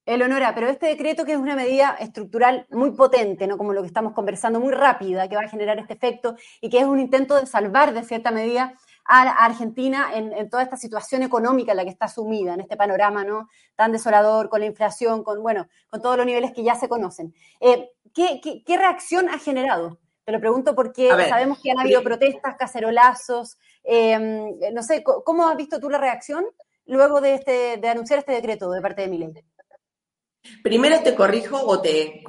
Eleonora, 0.05 0.55
pero 0.55 0.67
este 0.67 0.87
decreto 0.87 1.25
que 1.25 1.33
es 1.33 1.37
una 1.37 1.55
medida 1.55 1.95
estructural 1.99 2.65
muy 2.71 2.91
potente, 2.91 3.45
¿no? 3.45 3.57
Como 3.57 3.73
lo 3.73 3.81
que 3.81 3.87
estamos 3.87 4.13
conversando, 4.13 4.59
muy 4.59 4.73
rápida, 4.73 5.29
que 5.29 5.35
va 5.35 5.43
a 5.43 5.47
generar 5.47 5.77
este 5.77 5.93
efecto 5.93 6.35
y 6.59 6.69
que 6.69 6.79
es 6.79 6.85
un 6.85 6.99
intento 6.99 7.39
de 7.39 7.45
salvar 7.45 7.93
de 7.93 8.03
cierta 8.03 8.31
medida 8.31 8.73
a, 9.05 9.45
Argentina 9.45 10.09
en, 10.13 10.49
toda 10.49 10.63
esta 10.63 10.75
situación 10.77 11.21
económica 11.21 11.71
en 11.71 11.77
la 11.77 11.83
que 11.83 11.91
está 11.91 12.07
sumida, 12.07 12.55
en 12.55 12.61
este 12.61 12.77
panorama, 12.77 13.23
¿no? 13.23 13.47
Tan 13.75 13.91
desolador, 13.91 14.49
con 14.49 14.61
la 14.61 14.65
inflación, 14.65 15.23
con, 15.23 15.41
bueno, 15.43 15.67
con 15.89 16.01
todos 16.01 16.17
los 16.17 16.25
niveles 16.25 16.51
que 16.51 16.63
ya 16.63 16.75
se 16.75 16.89
conocen. 16.89 17.33
Eh, 17.59 17.91
¿qué, 18.13 18.77
reacción 18.77 19.29
ha 19.29 19.37
generado? 19.37 19.99
Te 20.23 20.31
lo 20.31 20.39
pregunto 20.39 20.75
porque 20.75 21.09
sabemos 21.09 21.59
que 21.61 21.71
han 21.71 21.79
habido 21.79 22.01
protestas, 22.03 22.55
cacerolazos. 22.57 23.57
Em, 23.83 24.55
no 24.73 24.81
sé, 24.81 25.03
¿cómo 25.03 25.47
has 25.47 25.57
visto 25.57 25.79
tú 25.79 25.89
la 25.89 25.97
reacción 25.97 26.45
luego 26.85 27.21
de, 27.21 27.35
este, 27.35 27.77
de 27.77 27.89
anunciar 27.89 28.19
este 28.19 28.33
decreto 28.33 28.71
de 28.71 28.81
parte 28.81 29.01
de 29.01 29.07
Milei? 29.07 29.33
Primero 30.63 31.03
te 31.03 31.13
corrijo 31.13 31.59
o 31.59 31.81
te, 31.81 32.23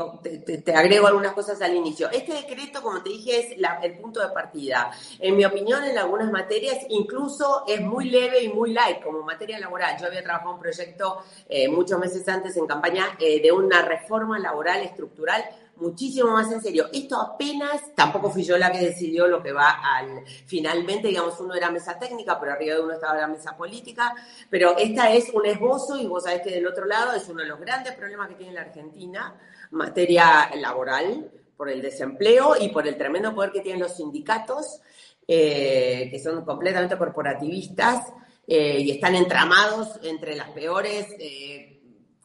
te, 0.64 0.74
agrego 0.74 1.06
algunas 1.06 1.32
cosas 1.32 1.60
al 1.62 1.74
inicio. 1.74 2.10
Este 2.10 2.34
decreto, 2.34 2.82
como 2.82 3.02
te 3.02 3.08
dije, 3.08 3.40
es 3.40 3.56
el 3.82 3.98
punto 3.98 4.20
de 4.20 4.28
partida. 4.34 4.90
En 5.18 5.34
mi 5.34 5.46
opinión, 5.46 5.82
en 5.84 5.96
algunas 5.96 6.30
materias, 6.30 6.78
incluso 6.90 7.64
es 7.66 7.80
muy 7.80 8.10
leve 8.10 8.42
y 8.42 8.48
muy 8.48 8.72
light, 8.72 9.02
como 9.02 9.22
materia 9.22 9.58
laboral. 9.58 9.96
Yo 9.98 10.06
había 10.06 10.22
trabajado 10.22 10.54
un 10.54 10.60
proyecto 10.60 11.22
eh, 11.48 11.68
muchos 11.68 11.98
meses 11.98 12.28
antes 12.28 12.54
en 12.58 12.66
campaña 12.66 13.16
eh, 13.18 13.40
de 13.40 13.50
una 13.50 13.80
reforma 13.80 14.38
laboral 14.38 14.82
estructural 14.82 15.42
muchísimo 15.82 16.30
más 16.30 16.50
en 16.50 16.62
serio. 16.62 16.86
Esto 16.92 17.20
apenas, 17.20 17.94
tampoco 17.94 18.30
fui 18.30 18.44
yo 18.44 18.56
la 18.56 18.70
que 18.72 18.78
decidió 18.78 19.26
lo 19.26 19.42
que 19.42 19.52
va 19.52 19.80
al, 19.82 20.24
finalmente, 20.46 21.08
digamos, 21.08 21.38
uno 21.40 21.54
era 21.54 21.70
mesa 21.70 21.98
técnica, 21.98 22.38
pero 22.40 22.52
arriba 22.52 22.76
de 22.76 22.82
uno 22.82 22.94
estaba 22.94 23.18
la 23.18 23.26
mesa 23.26 23.56
política, 23.56 24.14
pero 24.48 24.76
esta 24.78 25.12
es 25.12 25.30
un 25.30 25.44
esbozo 25.44 26.00
y 26.00 26.06
vos 26.06 26.24
sabés 26.24 26.42
que 26.42 26.50
del 26.50 26.66
otro 26.66 26.86
lado 26.86 27.12
es 27.12 27.28
uno 27.28 27.42
de 27.42 27.48
los 27.48 27.60
grandes 27.60 27.94
problemas 27.94 28.28
que 28.28 28.36
tiene 28.36 28.54
la 28.54 28.62
Argentina, 28.62 29.38
materia 29.70 30.50
laboral, 30.56 31.30
por 31.56 31.68
el 31.68 31.82
desempleo 31.82 32.56
y 32.58 32.70
por 32.70 32.88
el 32.88 32.96
tremendo 32.96 33.34
poder 33.34 33.52
que 33.52 33.60
tienen 33.60 33.82
los 33.82 33.96
sindicatos, 33.96 34.80
eh, 35.28 36.08
que 36.10 36.18
son 36.18 36.44
completamente 36.44 36.96
corporativistas 36.96 38.12
eh, 38.46 38.80
y 38.80 38.90
están 38.90 39.14
entramados 39.14 40.00
entre 40.02 40.34
las 40.34 40.50
peores 40.50 41.06
eh, 41.18 41.81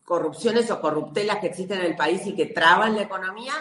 corrupciones 0.07 0.71
o 0.71 0.79
corruptelas 0.79 1.39
que 1.39 1.47
existen 1.47 1.79
en 1.81 1.87
el 1.87 1.97
país 1.97 2.25
y 2.25 2.33
que 2.33 2.45
traban 2.45 2.95
la 2.95 3.01
economía. 3.01 3.51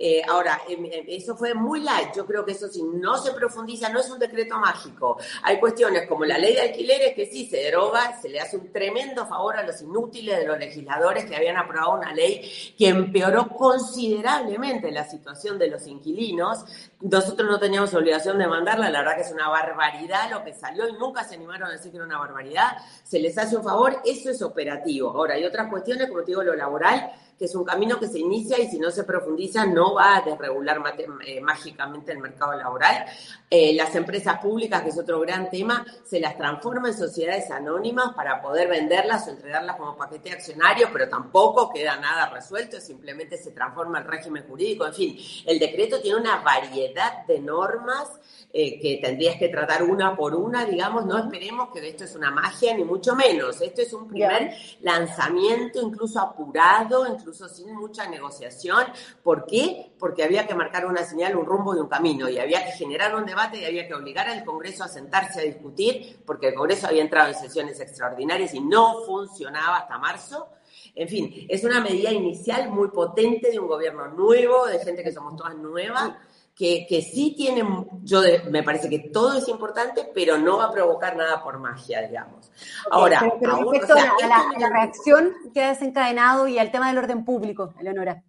Eh, 0.00 0.22
ahora, 0.28 0.60
em, 0.68 0.84
em, 0.84 1.04
eso 1.08 1.36
fue 1.36 1.54
muy 1.54 1.80
light. 1.80 2.14
Yo 2.14 2.24
creo 2.24 2.44
que 2.44 2.52
eso 2.52 2.68
si 2.68 2.84
no 2.84 3.18
se 3.18 3.32
profundiza, 3.32 3.88
no 3.88 3.98
es 3.98 4.08
un 4.08 4.20
decreto 4.20 4.56
mágico. 4.56 5.18
Hay 5.42 5.58
cuestiones 5.58 6.06
como 6.06 6.24
la 6.24 6.38
ley 6.38 6.54
de 6.54 6.60
alquileres 6.60 7.14
que 7.14 7.26
sí 7.26 7.46
se 7.46 7.56
deroga, 7.56 8.20
se 8.20 8.28
le 8.28 8.38
hace 8.38 8.56
un 8.56 8.70
tremendo 8.72 9.26
favor 9.26 9.56
a 9.56 9.64
los 9.64 9.82
inútiles 9.82 10.38
de 10.38 10.46
los 10.46 10.56
legisladores 10.56 11.24
que 11.24 11.34
habían 11.34 11.56
aprobado 11.56 11.94
una 11.94 12.14
ley 12.14 12.48
que 12.78 12.88
empeoró 12.88 13.48
considerablemente 13.48 14.92
la 14.92 15.04
situación 15.04 15.58
de 15.58 15.68
los 15.68 15.84
inquilinos. 15.88 16.64
Nosotros 17.00 17.50
no 17.50 17.58
teníamos 17.58 17.92
obligación 17.94 18.38
de 18.38 18.46
mandarla, 18.46 18.90
la 18.90 19.00
verdad 19.00 19.16
que 19.16 19.22
es 19.22 19.32
una 19.32 19.48
barbaridad 19.48 20.30
lo 20.30 20.44
que 20.44 20.54
salió 20.54 20.88
y 20.88 20.92
nunca 20.92 21.24
se 21.24 21.34
animaron 21.34 21.70
a 21.70 21.72
decir 21.72 21.90
que 21.90 21.96
era 21.96 22.06
una 22.06 22.18
barbaridad. 22.18 22.76
Se 23.02 23.18
les 23.18 23.36
hace 23.36 23.56
un 23.56 23.64
favor, 23.64 24.00
eso 24.04 24.30
es 24.30 24.42
operativo. 24.42 25.10
Ahora, 25.10 25.34
hay 25.34 25.44
otras 25.44 25.68
cuestiones, 25.68 26.08
como 26.08 26.20
te 26.20 26.26
digo, 26.26 26.44
lo 26.44 26.54
laboral 26.54 27.12
que 27.38 27.44
es 27.44 27.54
un 27.54 27.64
camino 27.64 27.98
que 28.00 28.08
se 28.08 28.18
inicia 28.18 28.58
y 28.58 28.68
si 28.68 28.78
no 28.78 28.90
se 28.90 29.04
profundiza 29.04 29.64
no 29.64 29.94
va 29.94 30.16
a 30.16 30.22
desregular 30.22 30.82
eh, 31.24 31.40
mágicamente 31.40 32.12
el 32.12 32.18
mercado 32.18 32.54
laboral. 32.54 33.04
Eh, 33.48 33.72
las 33.74 33.94
empresas 33.94 34.38
públicas, 34.40 34.82
que 34.82 34.88
es 34.88 34.98
otro 34.98 35.20
gran 35.20 35.48
tema, 35.48 35.86
se 36.04 36.20
las 36.20 36.36
transforma 36.36 36.88
en 36.88 36.96
sociedades 36.96 37.50
anónimas 37.50 38.12
para 38.14 38.42
poder 38.42 38.68
venderlas 38.68 39.26
o 39.26 39.30
entregarlas 39.30 39.76
como 39.76 39.96
paquete 39.96 40.32
accionario, 40.32 40.88
pero 40.92 41.08
tampoco 41.08 41.70
queda 41.70 41.96
nada 41.96 42.28
resuelto, 42.28 42.80
simplemente 42.80 43.38
se 43.38 43.52
transforma 43.52 44.00
el 44.00 44.04
régimen 44.04 44.44
jurídico. 44.46 44.86
En 44.86 44.94
fin, 44.94 45.18
el 45.46 45.58
decreto 45.58 46.00
tiene 46.00 46.18
una 46.18 46.40
variedad 46.42 47.24
de 47.26 47.40
normas 47.40 48.10
eh, 48.52 48.80
que 48.80 48.98
tendrías 49.00 49.36
que 49.36 49.48
tratar 49.48 49.82
una 49.82 50.16
por 50.16 50.34
una, 50.34 50.64
digamos, 50.64 51.04
no 51.06 51.18
esperemos 51.18 51.68
que 51.72 51.86
esto 51.86 52.04
es 52.04 52.14
una 52.16 52.30
magia, 52.30 52.74
ni 52.74 52.82
mucho 52.82 53.14
menos. 53.14 53.60
Esto 53.60 53.82
es 53.82 53.92
un 53.92 54.08
primer 54.08 54.54
lanzamiento, 54.80 55.80
incluso 55.80 56.18
apurado, 56.18 57.06
incluso 57.06 57.27
sin 57.32 57.74
mucha 57.74 58.08
negociación. 58.08 58.84
¿Por 59.22 59.46
qué? 59.46 59.92
Porque 59.98 60.24
había 60.24 60.46
que 60.46 60.54
marcar 60.54 60.86
una 60.86 61.04
señal, 61.04 61.36
un 61.36 61.46
rumbo 61.46 61.76
y 61.76 61.78
un 61.78 61.88
camino, 61.88 62.28
y 62.28 62.38
había 62.38 62.64
que 62.64 62.72
generar 62.72 63.14
un 63.14 63.26
debate 63.26 63.58
y 63.58 63.64
había 63.64 63.86
que 63.86 63.94
obligar 63.94 64.28
al 64.28 64.44
Congreso 64.44 64.84
a 64.84 64.88
sentarse 64.88 65.40
a 65.40 65.44
discutir, 65.44 66.20
porque 66.24 66.48
el 66.48 66.54
Congreso 66.54 66.86
había 66.86 67.02
entrado 67.02 67.28
en 67.28 67.34
sesiones 67.34 67.80
extraordinarias 67.80 68.54
y 68.54 68.60
no 68.60 69.02
funcionaba 69.04 69.78
hasta 69.78 69.98
marzo. 69.98 70.48
En 70.94 71.08
fin, 71.08 71.46
es 71.48 71.64
una 71.64 71.80
medida 71.80 72.10
inicial 72.12 72.70
muy 72.70 72.88
potente 72.88 73.50
de 73.50 73.58
un 73.58 73.68
gobierno 73.68 74.08
nuevo, 74.08 74.66
de 74.66 74.78
gente 74.80 75.02
que 75.02 75.12
somos 75.12 75.36
todas 75.36 75.56
nuevas 75.56 76.12
que, 76.58 77.08
sí 77.08 77.34
tiene, 77.36 77.62
yo 78.02 78.20
me 78.50 78.64
parece 78.64 78.90
que 78.90 78.98
todo 78.98 79.38
es 79.38 79.46
importante, 79.46 80.10
pero 80.12 80.38
no 80.38 80.58
va 80.58 80.64
a 80.64 80.72
provocar 80.72 81.16
nada 81.16 81.40
por 81.42 81.60
magia, 81.60 82.02
digamos. 82.02 82.50
Ahora, 82.90 83.20
respecto 83.20 83.94
a, 83.94 84.26
la, 84.26 84.68
reacción 84.68 85.32
que 85.54 85.62
ha 85.62 85.68
desencadenado 85.68 86.48
y 86.48 86.58
al 86.58 86.72
tema 86.72 86.88
del 86.88 86.98
orden 86.98 87.24
público, 87.24 87.72
Eleonora. 87.78 88.24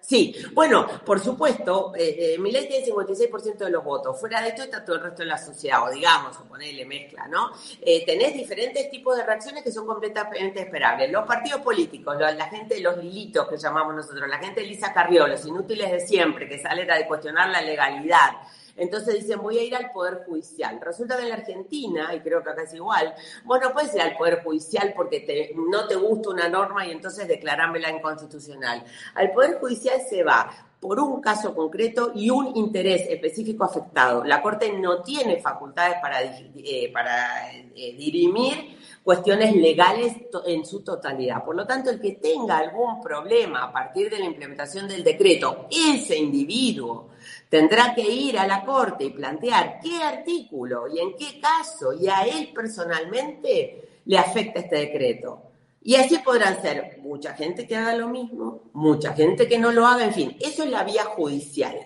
Sí, 0.00 0.34
bueno, 0.52 0.86
por 1.04 1.20
supuesto, 1.20 1.92
eh, 1.94 2.34
eh, 2.34 2.38
mi 2.38 2.50
ley 2.50 2.66
tiene 2.66 2.86
56% 2.86 3.58
de 3.58 3.70
los 3.70 3.84
votos. 3.84 4.18
Fuera 4.18 4.40
de 4.40 4.48
esto 4.48 4.62
está 4.62 4.84
todo 4.84 4.96
el 4.96 5.02
resto 5.02 5.22
de 5.22 5.28
la 5.28 5.38
sociedad, 5.38 5.84
o 5.84 5.90
digamos, 5.90 6.36
o 6.38 6.44
ponerle 6.44 6.84
mezcla, 6.86 7.28
¿no? 7.28 7.50
Eh, 7.80 8.04
tenés 8.06 8.32
diferentes 8.34 8.90
tipos 8.90 9.16
de 9.16 9.24
reacciones 9.24 9.62
que 9.62 9.70
son 9.70 9.86
completamente 9.86 10.60
esperables. 10.60 11.10
Los 11.10 11.26
partidos 11.26 11.60
políticos, 11.60 12.16
la 12.18 12.48
gente, 12.48 12.80
los 12.80 12.96
lilitos 13.02 13.48
que 13.48 13.58
llamamos 13.58 13.94
nosotros, 13.94 14.28
la 14.28 14.38
gente 14.38 14.60
de 14.60 14.66
Lisa 14.66 14.92
Carrió, 14.92 15.26
los 15.26 15.44
inútiles 15.44 15.90
de 15.90 16.00
siempre, 16.00 16.48
que 16.48 16.58
salen 16.58 16.90
a 16.90 17.06
cuestionar 17.06 17.50
la 17.50 17.60
legalidad, 17.60 18.30
entonces 18.78 19.14
dicen, 19.14 19.40
voy 19.40 19.58
a 19.58 19.62
ir 19.62 19.74
al 19.74 19.90
Poder 19.90 20.24
Judicial. 20.26 20.80
Resulta 20.80 21.16
que 21.16 21.24
en 21.24 21.28
la 21.28 21.34
Argentina, 21.36 22.14
y 22.14 22.20
creo 22.20 22.42
que 22.42 22.50
acá 22.50 22.62
es 22.62 22.74
igual, 22.74 23.14
vos 23.44 23.58
no 23.60 23.72
puedes 23.72 23.94
ir 23.94 24.00
al 24.00 24.16
Poder 24.16 24.42
Judicial 24.42 24.92
porque 24.96 25.52
no 25.54 25.86
te 25.86 25.96
gusta 25.96 26.30
una 26.30 26.48
norma 26.48 26.86
y 26.86 26.92
entonces 26.92 27.28
declarármela 27.28 27.90
inconstitucional. 27.90 28.84
Al 29.14 29.32
Poder 29.32 29.58
Judicial 29.58 30.00
se 30.08 30.22
va 30.22 30.50
por 30.80 31.00
un 31.00 31.20
caso 31.20 31.54
concreto 31.54 32.12
y 32.14 32.30
un 32.30 32.56
interés 32.56 33.02
específico 33.08 33.64
afectado. 33.64 34.24
La 34.24 34.40
Corte 34.40 34.72
no 34.78 35.02
tiene 35.02 35.40
facultades 35.40 35.96
para, 36.00 36.22
eh, 36.22 36.90
para 36.92 37.52
eh, 37.52 37.94
dirimir 37.98 38.78
cuestiones 39.02 39.56
legales 39.56 40.14
en 40.46 40.64
su 40.64 40.80
totalidad. 40.82 41.44
Por 41.44 41.56
lo 41.56 41.66
tanto, 41.66 41.90
el 41.90 42.00
que 42.00 42.12
tenga 42.12 42.58
algún 42.58 43.00
problema 43.00 43.64
a 43.64 43.72
partir 43.72 44.10
de 44.10 44.18
la 44.18 44.26
implementación 44.26 44.86
del 44.86 45.02
decreto, 45.02 45.66
ese 45.70 46.16
individuo 46.16 47.08
tendrá 47.48 47.94
que 47.94 48.02
ir 48.02 48.38
a 48.38 48.46
la 48.46 48.64
Corte 48.64 49.04
y 49.04 49.10
plantear 49.10 49.80
qué 49.82 50.02
artículo 50.02 50.88
y 50.88 50.98
en 51.00 51.14
qué 51.16 51.40
caso 51.40 51.92
y 51.92 52.08
a 52.08 52.22
él 52.22 52.50
personalmente 52.54 54.00
le 54.04 54.18
afecta 54.18 54.60
este 54.60 54.76
decreto. 54.76 55.42
Y 55.82 55.94
así 55.94 56.18
podrán 56.18 56.60
ser 56.60 56.98
mucha 57.00 57.34
gente 57.34 57.66
que 57.66 57.76
haga 57.76 57.94
lo 57.94 58.08
mismo, 58.08 58.62
mucha 58.72 59.14
gente 59.14 59.48
que 59.48 59.58
no 59.58 59.72
lo 59.72 59.86
haga, 59.86 60.04
en 60.04 60.12
fin, 60.12 60.36
eso 60.40 60.64
es 60.64 60.70
la 60.70 60.84
vía 60.84 61.04
judicial. 61.04 61.76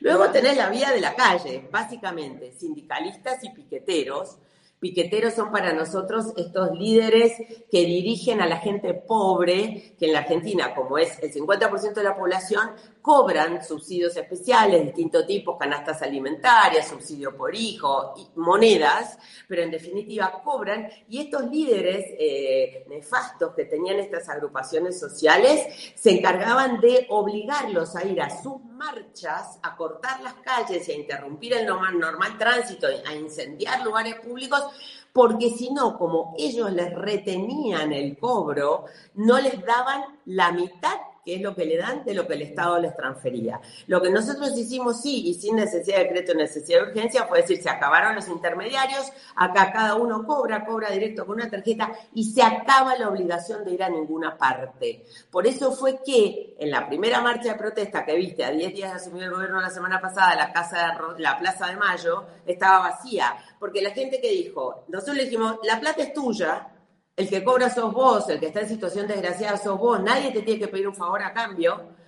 Luego 0.00 0.30
tenés 0.30 0.56
la 0.56 0.68
vía 0.68 0.92
de 0.92 1.00
la 1.00 1.14
calle, 1.14 1.66
básicamente, 1.70 2.52
sindicalistas 2.52 3.42
y 3.42 3.50
piqueteros, 3.50 4.38
Piqueteros 4.80 5.34
son 5.34 5.50
para 5.50 5.72
nosotros 5.72 6.32
estos 6.36 6.70
líderes 6.78 7.32
que 7.68 7.84
dirigen 7.84 8.40
a 8.40 8.46
la 8.46 8.58
gente 8.58 8.94
pobre, 8.94 9.96
que 9.98 10.06
en 10.06 10.12
la 10.12 10.20
Argentina, 10.20 10.72
como 10.74 10.98
es 10.98 11.18
el 11.20 11.32
50% 11.32 11.94
de 11.94 12.02
la 12.04 12.16
población, 12.16 12.70
cobran 13.08 13.64
subsidios 13.64 14.14
especiales, 14.18 14.84
distintos 14.84 15.26
tipos, 15.26 15.56
canastas 15.58 16.02
alimentarias, 16.02 16.88
subsidio 16.88 17.34
por 17.34 17.54
hijo, 17.54 18.12
monedas, 18.36 19.18
pero 19.46 19.62
en 19.62 19.70
definitiva 19.70 20.42
cobran. 20.44 20.90
Y 21.08 21.22
estos 21.22 21.50
líderes 21.50 22.04
eh, 22.18 22.84
nefastos 22.86 23.54
que 23.54 23.64
tenían 23.64 23.98
estas 23.98 24.28
agrupaciones 24.28 25.00
sociales 25.00 25.92
se 25.94 26.10
encargaban 26.10 26.82
de 26.82 27.06
obligarlos 27.08 27.96
a 27.96 28.04
ir 28.04 28.20
a 28.20 28.28
sus 28.28 28.62
marchas, 28.62 29.58
a 29.62 29.74
cortar 29.74 30.20
las 30.20 30.34
calles 30.34 30.86
y 30.86 30.92
a 30.92 30.96
interrumpir 30.96 31.54
el 31.54 31.64
normal, 31.64 31.98
normal 31.98 32.36
tránsito, 32.36 32.88
a 33.06 33.14
incendiar 33.14 33.82
lugares 33.86 34.16
públicos 34.16 34.64
porque 35.14 35.50
si 35.50 35.70
no, 35.70 35.98
como 35.98 36.34
ellos 36.38 36.70
les 36.72 36.94
retenían 36.94 37.92
el 37.92 38.18
cobro, 38.18 38.84
no 39.14 39.40
les 39.40 39.64
daban 39.64 40.04
la 40.26 40.52
mitad 40.52 40.96
es 41.34 41.42
lo 41.42 41.54
que 41.54 41.64
le 41.64 41.76
dan 41.76 42.04
de 42.04 42.14
lo 42.14 42.26
que 42.26 42.34
el 42.34 42.42
Estado 42.42 42.78
les 42.78 42.96
transfería. 42.96 43.60
Lo 43.86 44.00
que 44.00 44.10
nosotros 44.10 44.56
hicimos, 44.56 45.02
sí, 45.02 45.28
y 45.28 45.34
sin 45.34 45.56
necesidad 45.56 45.98
de 45.98 46.04
decreto, 46.04 46.34
necesidad 46.34 46.80
de 46.80 46.90
urgencia, 46.90 47.26
fue 47.26 47.42
decir, 47.42 47.62
se 47.62 47.70
acabaron 47.70 48.14
los 48.14 48.28
intermediarios, 48.28 49.12
acá 49.36 49.72
cada 49.72 49.94
uno 49.94 50.24
cobra, 50.24 50.64
cobra 50.64 50.90
directo 50.90 51.26
con 51.26 51.36
una 51.36 51.50
tarjeta 51.50 51.92
y 52.14 52.24
se 52.24 52.42
acaba 52.42 52.96
la 52.96 53.08
obligación 53.08 53.64
de 53.64 53.72
ir 53.72 53.82
a 53.82 53.88
ninguna 53.88 54.36
parte. 54.36 55.04
Por 55.30 55.46
eso 55.46 55.72
fue 55.72 56.00
que 56.04 56.56
en 56.58 56.70
la 56.70 56.86
primera 56.86 57.20
marcha 57.20 57.52
de 57.52 57.58
protesta 57.58 58.04
que 58.04 58.14
viste, 58.16 58.44
a 58.44 58.50
10 58.50 58.74
días 58.74 58.90
de 58.90 58.96
asumir 58.96 59.24
el 59.24 59.30
gobierno 59.30 59.60
la 59.60 59.70
semana 59.70 60.00
pasada, 60.00 60.34
la, 60.34 60.52
casa 60.52 60.96
de, 61.16 61.22
la 61.22 61.38
Plaza 61.38 61.66
de 61.66 61.76
Mayo 61.76 62.24
estaba 62.46 62.90
vacía, 62.90 63.36
porque 63.58 63.82
la 63.82 63.90
gente 63.90 64.20
que 64.20 64.30
dijo, 64.30 64.84
nosotros 64.88 65.16
le 65.16 65.24
dijimos, 65.24 65.56
la 65.62 65.80
plata 65.80 66.02
es 66.02 66.12
tuya, 66.12 66.68
el 67.18 67.28
que 67.28 67.42
cobra 67.42 67.68
sos 67.68 67.92
vos, 67.92 68.28
el 68.28 68.38
que 68.38 68.46
está 68.46 68.60
en 68.60 68.68
situación 68.68 69.08
desgraciada 69.08 69.56
sos 69.56 69.76
vos, 69.76 70.00
nadie 70.00 70.30
te 70.30 70.42
tiene 70.42 70.60
que 70.60 70.68
pedir 70.68 70.86
un 70.86 70.94
favor 70.94 71.20
a 71.20 71.32
cambio. 71.32 71.98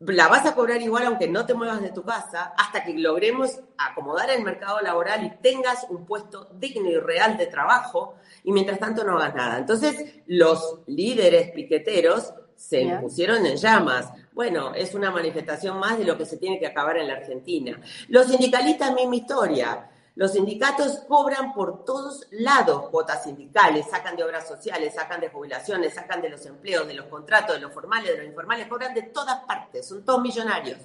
La 0.00 0.26
vas 0.26 0.44
a 0.44 0.56
cobrar 0.56 0.82
igual 0.82 1.06
aunque 1.06 1.28
no 1.28 1.46
te 1.46 1.54
muevas 1.54 1.80
de 1.80 1.90
tu 1.90 2.02
casa 2.02 2.52
hasta 2.56 2.82
que 2.82 2.94
logremos 2.94 3.60
acomodar 3.78 4.28
el 4.30 4.42
mercado 4.42 4.80
laboral 4.80 5.24
y 5.24 5.30
tengas 5.40 5.86
un 5.88 6.04
puesto 6.04 6.48
digno 6.54 6.90
y 6.90 6.98
real 6.98 7.36
de 7.36 7.46
trabajo 7.46 8.16
y 8.42 8.50
mientras 8.50 8.80
tanto 8.80 9.04
no 9.04 9.18
hagas 9.18 9.36
nada. 9.36 9.58
Entonces, 9.58 10.16
los 10.26 10.80
líderes 10.86 11.52
piqueteros 11.52 12.34
se 12.56 12.98
pusieron 13.00 13.46
en 13.46 13.56
llamas. 13.56 14.10
Bueno, 14.32 14.74
es 14.74 14.94
una 14.94 15.12
manifestación 15.12 15.78
más 15.78 15.96
de 15.96 16.04
lo 16.04 16.18
que 16.18 16.26
se 16.26 16.38
tiene 16.38 16.58
que 16.58 16.66
acabar 16.66 16.96
en 16.96 17.06
la 17.06 17.14
Argentina. 17.14 17.80
Los 18.08 18.26
sindicalistas, 18.26 18.92
misma 18.94 19.14
historia. 19.14 19.90
Los 20.20 20.32
sindicatos 20.32 20.98
cobran 21.08 21.54
por 21.54 21.82
todos 21.82 22.26
lados 22.32 22.90
cuotas 22.90 23.24
sindicales, 23.24 23.86
sacan 23.90 24.16
de 24.16 24.22
obras 24.22 24.46
sociales, 24.46 24.92
sacan 24.92 25.18
de 25.18 25.30
jubilaciones, 25.30 25.94
sacan 25.94 26.20
de 26.20 26.28
los 26.28 26.44
empleos, 26.44 26.86
de 26.86 26.92
los 26.92 27.06
contratos, 27.06 27.56
de 27.56 27.62
los 27.62 27.72
formales, 27.72 28.10
de 28.10 28.18
los 28.18 28.26
informales, 28.26 28.68
cobran 28.68 28.92
de 28.92 29.04
todas 29.04 29.38
partes, 29.46 29.88
son 29.88 30.04
todos 30.04 30.20
millonarios. 30.20 30.76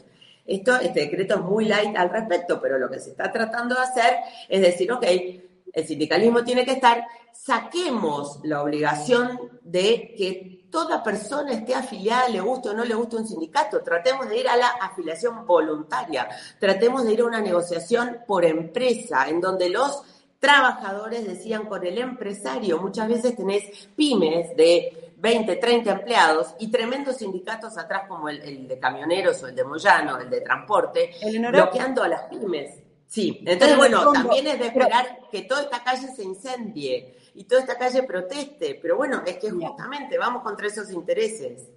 Esto, 0.46 0.78
este 0.78 1.02
decreto 1.02 1.36
es 1.36 1.42
muy 1.42 1.66
light 1.66 1.98
al 1.98 2.12
respecto, 2.12 2.62
pero 2.62 2.78
lo 2.80 2.90
que 2.90 2.98
se 3.02 3.10
está 3.10 3.30
tratando 3.30 3.76
de 3.76 3.82
hacer 3.82 4.16
es 4.48 4.62
decir, 4.62 4.90
ok, 4.90 5.04
el 5.04 5.86
sindicalismo 5.86 6.42
tiene 6.46 6.64
que 6.64 6.72
estar, 6.72 7.06
saquemos 7.34 8.40
la 8.46 8.64
obligación 8.64 9.60
de 9.64 10.16
que 10.18 10.65
toda 10.76 11.02
persona 11.02 11.54
esté 11.54 11.74
afiliada, 11.74 12.28
le 12.28 12.42
guste 12.42 12.68
o 12.68 12.74
no 12.74 12.84
le 12.84 12.94
guste 12.94 13.16
un 13.16 13.26
sindicato. 13.26 13.82
Tratemos 13.82 14.28
de 14.28 14.42
ir 14.42 14.50
a 14.50 14.58
la 14.58 14.68
afiliación 14.68 15.46
voluntaria, 15.46 16.28
tratemos 16.60 17.06
de 17.06 17.14
ir 17.14 17.22
a 17.22 17.24
una 17.24 17.40
negociación 17.40 18.18
por 18.28 18.44
empresa, 18.44 19.30
en 19.30 19.40
donde 19.40 19.70
los 19.70 20.04
trabajadores 20.38 21.26
decían 21.26 21.68
con 21.68 21.86
el 21.86 21.98
empresario, 21.98 22.78
muchas 22.78 23.08
veces 23.08 23.38
tenés 23.38 23.88
pymes 23.96 24.54
de 24.58 25.14
20, 25.16 25.56
30 25.56 25.92
empleados 25.94 26.56
y 26.60 26.70
tremendos 26.70 27.16
sindicatos 27.16 27.78
atrás 27.78 28.02
como 28.10 28.28
el, 28.28 28.68
de 28.68 28.78
camioneros 28.78 29.42
o 29.44 29.48
el 29.48 29.56
de 29.56 29.64
Moyano, 29.64 30.18
el 30.20 30.30
de 30.30 30.42
transporte, 30.42 31.12
bloqueando 31.54 32.04
a 32.04 32.10
las 32.10 32.24
pymes. 32.24 32.82
Sí, 33.08 33.42
entonces 33.46 33.78
bueno, 33.78 34.12
también 34.12 34.46
es 34.48 34.60
de 34.60 34.66
esperar 34.68 35.20
que 35.32 35.44
toda 35.44 35.62
esta 35.62 35.82
calle 35.82 36.10
se 36.14 36.24
incendie 36.24 37.16
y 37.36 37.44
toda 37.44 37.62
esta 37.62 37.78
calle 37.78 38.04
proteste, 38.04 38.80
pero 38.82 38.96
bueno, 38.96 39.22
es 39.26 39.38
que 39.38 39.52
justamente 39.52 40.18
vamos 40.18 40.42
contra 40.42 40.68
esos 40.68 40.90
intereses. 40.92 41.70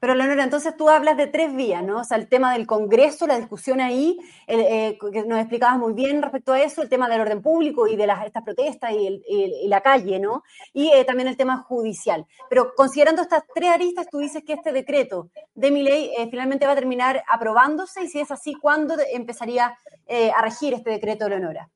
Pero 0.00 0.14
Leonora, 0.14 0.44
entonces 0.44 0.76
tú 0.76 0.88
hablas 0.88 1.16
de 1.16 1.26
tres 1.26 1.52
vías, 1.56 1.82
¿no? 1.82 2.00
O 2.00 2.04
sea, 2.04 2.18
el 2.18 2.28
tema 2.28 2.52
del 2.52 2.68
Congreso, 2.68 3.26
la 3.26 3.36
discusión 3.36 3.80
ahí, 3.80 4.16
eh, 4.46 4.96
que 5.12 5.24
nos 5.24 5.40
explicabas 5.40 5.76
muy 5.76 5.92
bien 5.92 6.22
respecto 6.22 6.52
a 6.52 6.60
eso, 6.60 6.82
el 6.82 6.88
tema 6.88 7.08
del 7.08 7.20
orden 7.20 7.42
público 7.42 7.88
y 7.88 7.96
de 7.96 8.06
las, 8.06 8.24
estas 8.24 8.44
protestas 8.44 8.92
y, 8.92 9.66
la 9.66 9.80
calle, 9.80 10.20
¿no? 10.20 10.44
Y 10.72 10.92
eh, 10.92 11.04
también 11.04 11.26
el 11.26 11.36
tema 11.36 11.64
judicial. 11.64 12.26
Pero 12.48 12.74
considerando 12.76 13.22
estas 13.22 13.42
tres 13.52 13.70
aristas, 13.70 14.06
tú 14.08 14.18
dices 14.18 14.44
que 14.46 14.52
este 14.52 14.72
decreto 14.72 15.30
de 15.56 15.70
mi 15.72 15.82
ley 15.82 16.12
eh, 16.16 16.28
finalmente 16.30 16.66
va 16.66 16.72
a 16.72 16.76
terminar 16.76 17.24
aprobándose 17.28 18.04
y 18.04 18.08
si 18.08 18.20
es 18.20 18.30
así, 18.30 18.54
¿cuándo 18.54 18.94
empezaría 19.12 19.76
a 20.34 20.42
regir 20.42 20.74
este 20.74 20.90
decreto, 20.90 21.28
Leonora? 21.28 21.68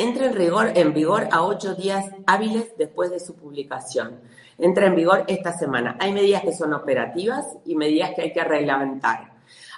Entra 0.00 0.26
en 0.26 0.34
rigor, 0.34 0.70
en 0.76 0.94
vigor 0.94 1.28
a 1.32 1.42
ocho 1.42 1.74
días 1.74 2.06
hábiles 2.24 2.72
después 2.78 3.10
de 3.10 3.18
su 3.18 3.34
publicación. 3.34 4.20
Entra 4.56 4.86
en 4.86 4.94
vigor 4.94 5.24
esta 5.26 5.52
semana. 5.58 5.96
Hay 5.98 6.12
medidas 6.12 6.42
que 6.42 6.52
son 6.52 6.72
operativas 6.72 7.56
y 7.64 7.74
medidas 7.74 8.12
que 8.14 8.22
hay 8.22 8.32
que 8.32 8.44
reglamentar. 8.44 9.32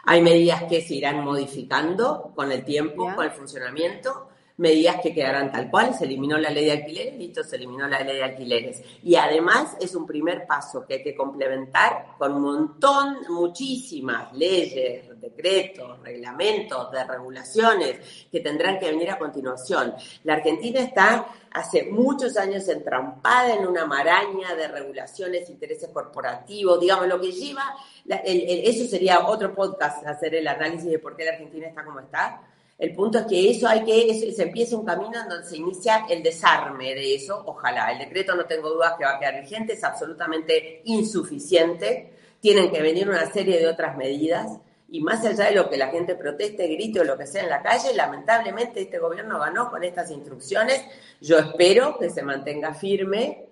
Hay 0.04 0.20
medidas 0.20 0.64
que 0.64 0.82
se 0.82 0.96
irán 0.96 1.24
modificando 1.24 2.32
con 2.36 2.52
el 2.52 2.66
tiempo, 2.66 3.10
con 3.14 3.24
el 3.24 3.30
funcionamiento, 3.30 4.28
medidas 4.60 5.00
que 5.02 5.14
quedarán 5.14 5.50
tal 5.50 5.70
cual, 5.70 5.94
se 5.94 6.04
eliminó 6.04 6.36
la 6.36 6.50
ley 6.50 6.66
de 6.66 6.72
alquileres, 6.72 7.16
listo, 7.16 7.42
se 7.42 7.56
eliminó 7.56 7.88
la 7.88 8.00
ley 8.00 8.16
de 8.16 8.24
alquileres. 8.24 8.82
Y 9.02 9.14
además 9.16 9.74
es 9.80 9.94
un 9.94 10.06
primer 10.06 10.46
paso 10.46 10.84
que 10.86 10.94
hay 10.94 11.02
que 11.02 11.14
complementar 11.14 12.08
con 12.18 12.34
un 12.34 12.42
montón, 12.42 13.16
muchísimas 13.30 14.32
leyes, 14.34 15.18
decretos, 15.18 16.02
reglamentos, 16.02 16.92
de 16.92 17.04
regulaciones 17.04 18.26
que 18.30 18.40
tendrán 18.40 18.78
que 18.78 18.90
venir 18.90 19.10
a 19.10 19.18
continuación. 19.18 19.94
La 20.24 20.34
Argentina 20.34 20.80
está 20.80 21.26
hace 21.52 21.84
muchos 21.84 22.36
años 22.36 22.68
entrampada 22.68 23.54
en 23.54 23.66
una 23.66 23.86
maraña 23.86 24.54
de 24.54 24.68
regulaciones, 24.68 25.48
intereses 25.48 25.88
corporativos, 25.88 26.78
digamos, 26.78 27.08
lo 27.08 27.18
que 27.18 27.32
lleva, 27.32 27.74
eso 28.04 28.86
sería 28.86 29.26
otro 29.26 29.54
podcast, 29.54 30.06
hacer 30.06 30.34
el 30.34 30.46
análisis 30.46 30.90
de 30.90 30.98
por 30.98 31.16
qué 31.16 31.24
la 31.24 31.32
Argentina 31.32 31.66
está 31.66 31.82
como 31.82 32.00
está 32.00 32.42
el 32.80 32.94
punto 32.94 33.18
es 33.18 33.26
que 33.26 33.50
eso 33.50 33.68
hay 33.68 33.84
que, 33.84 34.32
se 34.34 34.42
empiece 34.42 34.74
un 34.74 34.86
camino 34.86 35.20
en 35.20 35.28
donde 35.28 35.46
se 35.46 35.58
inicia 35.58 36.06
el 36.08 36.22
desarme 36.22 36.94
de 36.94 37.14
eso, 37.14 37.42
ojalá. 37.44 37.92
El 37.92 37.98
decreto 37.98 38.34
no 38.34 38.46
tengo 38.46 38.70
dudas 38.70 38.94
que 38.96 39.04
va 39.04 39.16
a 39.16 39.18
quedar 39.18 39.38
vigente, 39.38 39.74
es 39.74 39.84
absolutamente 39.84 40.80
insuficiente. 40.86 42.10
Tienen 42.40 42.70
que 42.72 42.80
venir 42.80 43.06
una 43.06 43.30
serie 43.30 43.58
de 43.58 43.68
otras 43.68 43.98
medidas. 43.98 44.58
Y 44.88 45.02
más 45.02 45.22
allá 45.26 45.44
de 45.44 45.56
lo 45.56 45.68
que 45.68 45.76
la 45.76 45.88
gente 45.88 46.14
proteste, 46.14 46.68
grite 46.68 47.00
o 47.00 47.04
lo 47.04 47.18
que 47.18 47.26
sea 47.26 47.42
en 47.42 47.50
la 47.50 47.60
calle, 47.60 47.92
lamentablemente 47.94 48.80
este 48.80 48.98
gobierno 48.98 49.38
ganó 49.38 49.70
con 49.70 49.84
estas 49.84 50.10
instrucciones. 50.10 50.82
Yo 51.20 51.38
espero 51.38 51.98
que 51.98 52.08
se 52.08 52.22
mantenga 52.22 52.72
firme 52.72 53.49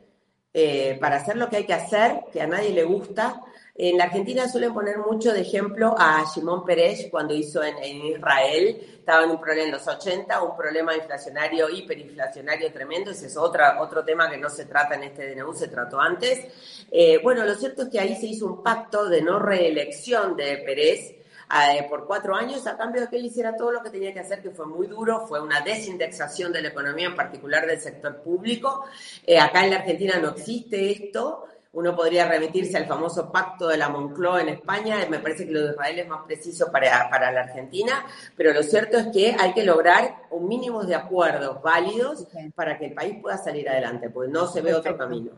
eh, 0.52 0.96
para 1.00 1.16
hacer 1.16 1.36
lo 1.36 1.48
que 1.48 1.56
hay 1.56 1.64
que 1.64 1.74
hacer, 1.74 2.20
que 2.32 2.40
a 2.40 2.46
nadie 2.46 2.70
le 2.70 2.84
gusta, 2.84 3.42
en 3.80 3.96
la 3.96 4.04
Argentina 4.04 4.48
suelen 4.48 4.74
poner 4.74 4.98
mucho 4.98 5.32
de 5.32 5.42
ejemplo 5.42 5.94
a 5.96 6.24
Shimon 6.34 6.64
Peres 6.64 7.06
cuando 7.12 7.32
hizo 7.32 7.62
en, 7.62 7.76
Israel, 8.06 8.76
estaba 8.98 9.22
en 9.22 9.30
un 9.30 9.40
problema 9.40 9.66
en 9.66 9.70
los 9.70 9.86
80, 9.86 10.42
un 10.42 10.56
problema 10.56 10.96
inflacionario, 10.96 11.70
hiperinflacionario 11.70 12.72
tremendo, 12.72 13.12
ese 13.12 13.26
es 13.26 13.36
otra, 13.36 13.80
otro 13.80 14.04
tema 14.04 14.28
que 14.28 14.36
no 14.36 14.50
se 14.50 14.64
trata 14.64 14.96
en 14.96 15.04
este 15.04 15.32
DNU, 15.32 15.54
se 15.54 15.68
trató 15.68 16.00
antes. 16.00 16.44
Eh, 16.90 17.20
bueno, 17.22 17.44
lo 17.44 17.54
cierto 17.54 17.82
es 17.82 17.88
que 17.88 18.00
ahí 18.00 18.16
se 18.16 18.26
hizo 18.26 18.46
un 18.46 18.64
pacto 18.64 19.08
de 19.08 19.22
no 19.22 19.38
reelección 19.38 20.34
de 20.34 20.56
Pérez, 20.58 21.14
eh, 21.50 21.86
por 21.88 22.06
cuatro 22.06 22.34
años 22.34 22.66
a 22.66 22.76
cambio 22.76 23.00
de 23.00 23.08
que 23.08 23.16
él 23.16 23.26
hiciera 23.26 23.56
todo 23.56 23.72
lo 23.72 23.82
que 23.82 23.90
tenía 23.90 24.12
que 24.12 24.20
hacer, 24.20 24.42
que 24.42 24.50
fue 24.50 24.66
muy 24.66 24.86
duro, 24.86 25.26
fue 25.26 25.40
una 25.40 25.60
desindexación 25.60 26.52
de 26.52 26.62
la 26.62 26.68
economía, 26.68 27.06
en 27.06 27.16
particular 27.16 27.66
del 27.66 27.80
sector 27.80 28.22
público. 28.22 28.84
Eh, 29.26 29.38
acá 29.38 29.64
en 29.64 29.70
la 29.70 29.76
Argentina 29.76 30.18
no 30.18 30.30
existe 30.30 30.90
esto. 30.90 31.44
Uno 31.72 31.94
podría 31.94 32.26
remitirse 32.26 32.76
al 32.76 32.86
famoso 32.86 33.30
pacto 33.30 33.68
de 33.68 33.76
la 33.76 33.88
Moncloa 33.88 34.40
en 34.40 34.48
España, 34.48 35.06
me 35.08 35.18
parece 35.18 35.46
que 35.46 35.52
lo 35.52 35.62
de 35.62 35.72
Israel 35.72 35.98
es 35.98 36.08
más 36.08 36.24
preciso 36.26 36.72
para, 36.72 37.08
para 37.10 37.30
la 37.30 37.42
Argentina, 37.42 38.06
pero 38.34 38.54
lo 38.54 38.62
cierto 38.62 38.96
es 38.96 39.08
que 39.08 39.36
hay 39.38 39.52
que 39.52 39.64
lograr 39.64 40.22
un 40.30 40.48
mínimo 40.48 40.82
de 40.84 40.94
acuerdos 40.94 41.62
válidos 41.62 42.26
para 42.54 42.78
que 42.78 42.86
el 42.86 42.94
país 42.94 43.18
pueda 43.20 43.36
salir 43.36 43.68
adelante, 43.68 44.08
porque 44.08 44.32
no 44.32 44.46
se 44.46 44.62
ve 44.62 44.74
otro 44.74 44.96
camino. 44.96 45.32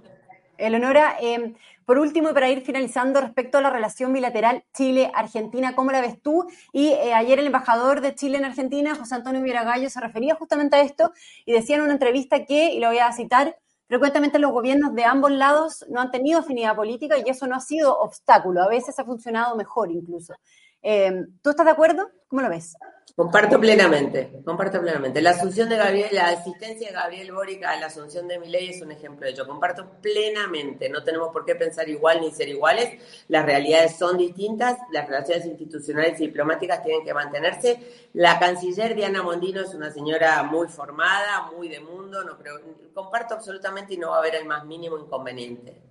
Eleonora, 0.60 1.16
eh, 1.20 1.54
por 1.84 1.98
último, 1.98 2.30
y 2.30 2.32
para 2.32 2.48
ir 2.48 2.60
finalizando, 2.60 3.20
respecto 3.20 3.58
a 3.58 3.60
la 3.60 3.70
relación 3.70 4.12
bilateral 4.12 4.64
Chile-Argentina, 4.74 5.74
¿cómo 5.74 5.90
la 5.90 6.00
ves 6.00 6.20
tú? 6.22 6.46
Y 6.72 6.88
eh, 6.88 7.14
ayer 7.14 7.38
el 7.38 7.46
embajador 7.46 8.00
de 8.00 8.14
Chile 8.14 8.38
en 8.38 8.44
Argentina, 8.44 8.94
José 8.94 9.16
Antonio 9.16 9.42
Viragallo, 9.42 9.90
se 9.90 10.00
refería 10.00 10.34
justamente 10.36 10.76
a 10.76 10.82
esto 10.82 11.12
y 11.44 11.52
decía 11.52 11.76
en 11.76 11.82
una 11.82 11.94
entrevista 11.94 12.44
que, 12.44 12.72
y 12.74 12.80
lo 12.80 12.88
voy 12.88 12.98
a 12.98 13.12
citar, 13.12 13.56
Frecuentemente 13.90 14.38
los 14.38 14.52
gobiernos 14.52 14.94
de 14.94 15.04
ambos 15.04 15.32
lados 15.32 15.84
no 15.88 16.00
han 16.00 16.12
tenido 16.12 16.38
afinidad 16.38 16.76
política 16.76 17.16
y 17.18 17.28
eso 17.28 17.48
no 17.48 17.56
ha 17.56 17.60
sido 17.60 17.98
obstáculo, 17.98 18.62
a 18.62 18.68
veces 18.68 18.96
ha 19.00 19.04
funcionado 19.04 19.56
mejor 19.56 19.90
incluso. 19.90 20.32
Eh, 20.80 21.26
¿Tú 21.42 21.50
estás 21.50 21.66
de 21.66 21.72
acuerdo? 21.72 22.08
¿Cómo 22.28 22.40
lo 22.40 22.48
ves? 22.48 22.76
Comparto 23.16 23.60
plenamente, 23.60 24.40
comparto 24.44 24.80
plenamente. 24.80 25.20
La 25.20 25.30
asunción 25.30 25.68
de 25.68 25.76
Gabriel, 25.76 26.08
la 26.12 26.28
asistencia 26.28 26.88
de 26.88 26.94
Gabriel 26.94 27.32
Boric 27.32 27.64
a 27.64 27.76
la 27.76 27.86
asunción 27.86 28.28
de 28.28 28.38
mi 28.38 28.48
ley 28.48 28.70
es 28.70 28.80
un 28.82 28.92
ejemplo 28.92 29.26
de 29.26 29.32
ello. 29.32 29.46
Comparto 29.46 30.00
plenamente. 30.00 30.88
No 30.88 31.02
tenemos 31.02 31.30
por 31.30 31.44
qué 31.44 31.54
pensar 31.54 31.88
igual 31.88 32.20
ni 32.20 32.30
ser 32.30 32.48
iguales. 32.48 33.00
Las 33.28 33.44
realidades 33.44 33.96
son 33.96 34.16
distintas. 34.16 34.78
Las 34.92 35.06
relaciones 35.06 35.46
institucionales 35.46 36.20
y 36.20 36.26
diplomáticas 36.26 36.82
tienen 36.82 37.04
que 37.04 37.12
mantenerse. 37.12 37.78
La 38.14 38.38
canciller 38.38 38.94
Diana 38.94 39.22
Mondino 39.22 39.60
es 39.60 39.74
una 39.74 39.90
señora 39.90 40.42
muy 40.42 40.68
formada, 40.68 41.50
muy 41.54 41.68
de 41.68 41.80
mundo. 41.80 42.24
No 42.24 42.38
creo, 42.38 42.60
comparto 42.94 43.34
absolutamente 43.34 43.94
y 43.94 43.98
no 43.98 44.10
va 44.10 44.16
a 44.16 44.18
haber 44.20 44.36
el 44.36 44.46
más 44.46 44.64
mínimo 44.64 44.98
inconveniente. 44.98 45.82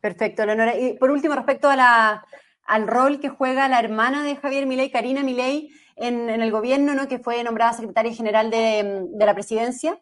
Perfecto, 0.00 0.46
Leonora. 0.46 0.76
Y 0.76 0.94
por 0.94 1.10
último, 1.10 1.34
respecto 1.34 1.68
a 1.68 1.76
la, 1.76 2.26
al 2.64 2.86
rol 2.86 3.20
que 3.20 3.28
juega 3.28 3.68
la 3.68 3.78
hermana 3.78 4.24
de 4.24 4.36
Javier 4.36 4.66
Milei, 4.66 4.90
Karina 4.90 5.22
Milei, 5.22 5.70
en, 6.02 6.28
el 6.28 6.50
gobierno, 6.50 6.94
¿no? 6.94 7.08
que 7.08 7.18
fue 7.18 7.42
nombrada 7.42 7.72
secretaria 7.72 8.12
general 8.12 8.50
de, 8.50 9.08
la 9.14 9.34
presidencia. 9.34 10.00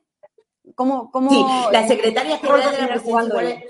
¿Cómo, 0.75 1.11
cómo, 1.11 1.31
sí, 1.31 1.73
la 1.73 1.87
secretaria 1.89 2.39
general 2.39 2.73
de 2.73 2.83
la 2.83 2.89
presidencia 2.89 3.63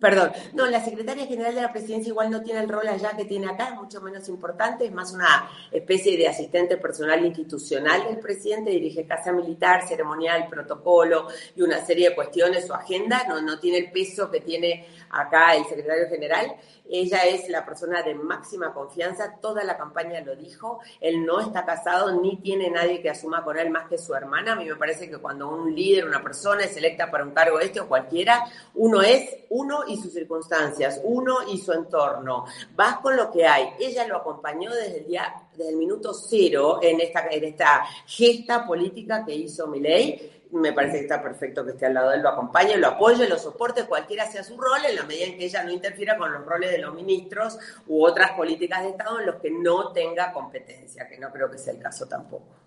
Perdón, 0.00 0.32
no, 0.52 0.66
la 0.66 0.84
secretaria 0.84 1.26
general 1.26 1.54
de 1.54 1.62
la 1.62 1.72
presidencia 1.72 2.10
igual 2.10 2.30
no 2.30 2.42
tiene 2.42 2.60
el 2.60 2.68
rol 2.68 2.86
allá 2.86 3.16
que 3.16 3.24
tiene 3.24 3.46
acá, 3.46 3.68
es 3.68 3.74
mucho 3.74 4.02
menos 4.02 4.28
importante, 4.28 4.84
es 4.84 4.92
más 4.92 5.14
una 5.14 5.48
especie 5.70 6.14
de 6.18 6.28
asistente 6.28 6.76
personal 6.76 7.24
institucional 7.24 8.04
del 8.04 8.18
presidente, 8.18 8.70
dirige 8.70 9.06
casa 9.06 9.32
militar, 9.32 9.88
ceremonial, 9.88 10.46
protocolo 10.50 11.28
y 11.56 11.62
una 11.62 11.82
serie 11.86 12.10
de 12.10 12.14
cuestiones, 12.14 12.66
su 12.66 12.74
agenda 12.74 13.24
no, 13.26 13.40
no 13.40 13.58
tiene 13.58 13.78
el 13.78 13.90
peso 13.90 14.30
que 14.30 14.40
tiene 14.40 14.86
acá 15.08 15.54
el 15.54 15.64
secretario 15.64 16.08
general. 16.08 16.54
Ella 16.90 17.22
es 17.24 17.48
la 17.48 17.64
persona 17.64 18.02
de 18.02 18.14
máxima 18.14 18.74
confianza, 18.74 19.36
toda 19.40 19.64
la 19.64 19.78
campaña 19.78 20.20
lo 20.20 20.36
dijo, 20.36 20.80
él 21.00 21.24
no 21.24 21.40
está 21.40 21.64
casado 21.64 22.20
ni 22.20 22.36
tiene 22.38 22.68
nadie 22.68 23.00
que 23.00 23.08
asuma 23.08 23.44
con 23.44 23.58
él 23.58 23.70
más 23.70 23.88
que 23.88 23.96
su 23.96 24.14
hermana. 24.14 24.52
A 24.52 24.56
mí 24.56 24.66
me 24.66 24.76
parece 24.76 25.08
que 25.08 25.16
cuando 25.16 25.48
un 25.48 25.74
líder, 25.74 26.06
una 26.06 26.22
persona 26.22 26.64
es 26.64 26.76
electa 26.76 27.10
para 27.10 27.24
un 27.24 27.30
cargo 27.30 27.60
este 27.60 27.80
o 27.80 27.88
cualquiera, 27.88 28.44
uno 28.74 29.00
es 29.00 29.36
uno 29.62 29.84
y 29.86 29.96
sus 29.96 30.12
circunstancias, 30.12 31.00
uno 31.04 31.38
y 31.48 31.58
su 31.58 31.72
entorno. 31.72 32.44
Vas 32.74 32.98
con 32.98 33.16
lo 33.16 33.30
que 33.30 33.46
hay. 33.46 33.74
Ella 33.78 34.06
lo 34.06 34.16
acompañó 34.18 34.72
desde 34.74 34.98
el 34.98 35.06
día, 35.06 35.34
desde 35.56 35.70
el 35.70 35.76
minuto 35.76 36.12
cero 36.12 36.80
en 36.82 37.00
esta, 37.00 37.26
en 37.30 37.44
esta 37.44 37.84
gesta 38.06 38.66
política 38.66 39.24
que 39.24 39.34
hizo 39.34 39.66
Milei 39.66 40.42
me 40.52 40.74
parece 40.74 40.98
que 40.98 41.02
está 41.04 41.22
perfecto 41.22 41.64
que 41.64 41.72
esté 41.72 41.86
al 41.86 41.94
lado 41.94 42.10
de 42.10 42.16
él, 42.16 42.22
lo 42.22 42.28
acompañe, 42.28 42.76
lo 42.76 42.88
apoye, 42.88 43.26
lo 43.26 43.38
soporte, 43.38 43.86
cualquiera 43.86 44.30
sea 44.30 44.44
su 44.44 44.58
rol, 44.58 44.84
en 44.86 44.96
la 44.96 45.04
medida 45.04 45.24
en 45.24 45.38
que 45.38 45.46
ella 45.46 45.64
no 45.64 45.70
interfiera 45.70 46.18
con 46.18 46.30
los 46.30 46.44
roles 46.44 46.70
de 46.70 46.78
los 46.78 46.94
ministros 46.94 47.58
u 47.86 48.04
otras 48.04 48.32
políticas 48.32 48.82
de 48.82 48.90
Estado 48.90 49.20
en 49.20 49.26
los 49.26 49.36
que 49.36 49.50
no 49.50 49.92
tenga 49.92 50.30
competencia, 50.30 51.08
que 51.08 51.18
no 51.18 51.32
creo 51.32 51.50
que 51.50 51.56
sea 51.56 51.72
el 51.72 51.78
caso 51.78 52.06
tampoco. 52.06 52.61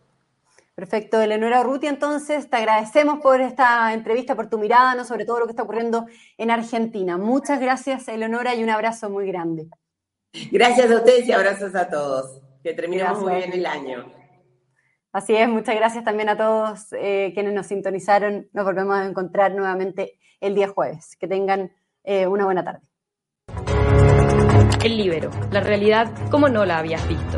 Perfecto, 0.76 1.22
Eleonora 1.22 1.64
Ruti, 1.64 1.88
entonces 1.88 2.50
te 2.50 2.58
agradecemos 2.58 3.20
por 3.22 3.40
esta 3.40 3.94
entrevista, 3.94 4.36
por 4.36 4.50
tu 4.50 4.58
mirada, 4.58 4.94
¿no? 4.94 5.06
sobre 5.06 5.24
todo 5.24 5.40
lo 5.40 5.46
que 5.46 5.52
está 5.52 5.64
ocurriendo 5.64 6.06
en 6.38 6.52
Argentina. 6.52 7.18
Muchas 7.18 7.62
gracias, 7.62 8.10
Eleonora, 8.10 8.54
y 8.56 8.64
un 8.64 8.70
abrazo 8.70 9.10
muy 9.10 9.26
grande. 9.26 9.70
Gracias 10.52 10.92
a 10.92 10.98
ustedes 10.98 11.28
y 11.28 11.32
abrazos 11.32 11.74
a 11.76 11.90
todos. 11.90 12.42
Que 12.62 12.74
terminemos 12.74 13.22
muy 13.22 13.36
bien 13.36 13.54
el 13.54 13.66
año. 13.66 14.12
Así 15.14 15.34
es, 15.34 15.48
muchas 15.48 15.76
gracias 15.76 16.04
también 16.04 16.28
a 16.28 16.36
todos 16.36 16.92
eh, 16.92 17.32
quienes 17.34 17.54
nos 17.54 17.68
sintonizaron. 17.68 18.50
Nos 18.52 18.66
volvemos 18.66 18.98
a 18.98 19.06
encontrar 19.06 19.56
nuevamente 19.56 20.20
el 20.42 20.56
día 20.56 20.68
jueves. 20.68 21.16
Que 21.18 21.28
tengan 21.28 21.72
eh, 22.04 22.28
una 22.28 22.44
buena 22.44 22.66
tarde. 22.66 22.82
El 24.84 24.98
libero, 24.98 25.30
la 25.52 25.62
realidad 25.62 26.12
como 26.30 26.50
no 26.50 26.66
la 26.66 26.80
habías 26.80 27.08
visto. 27.08 27.38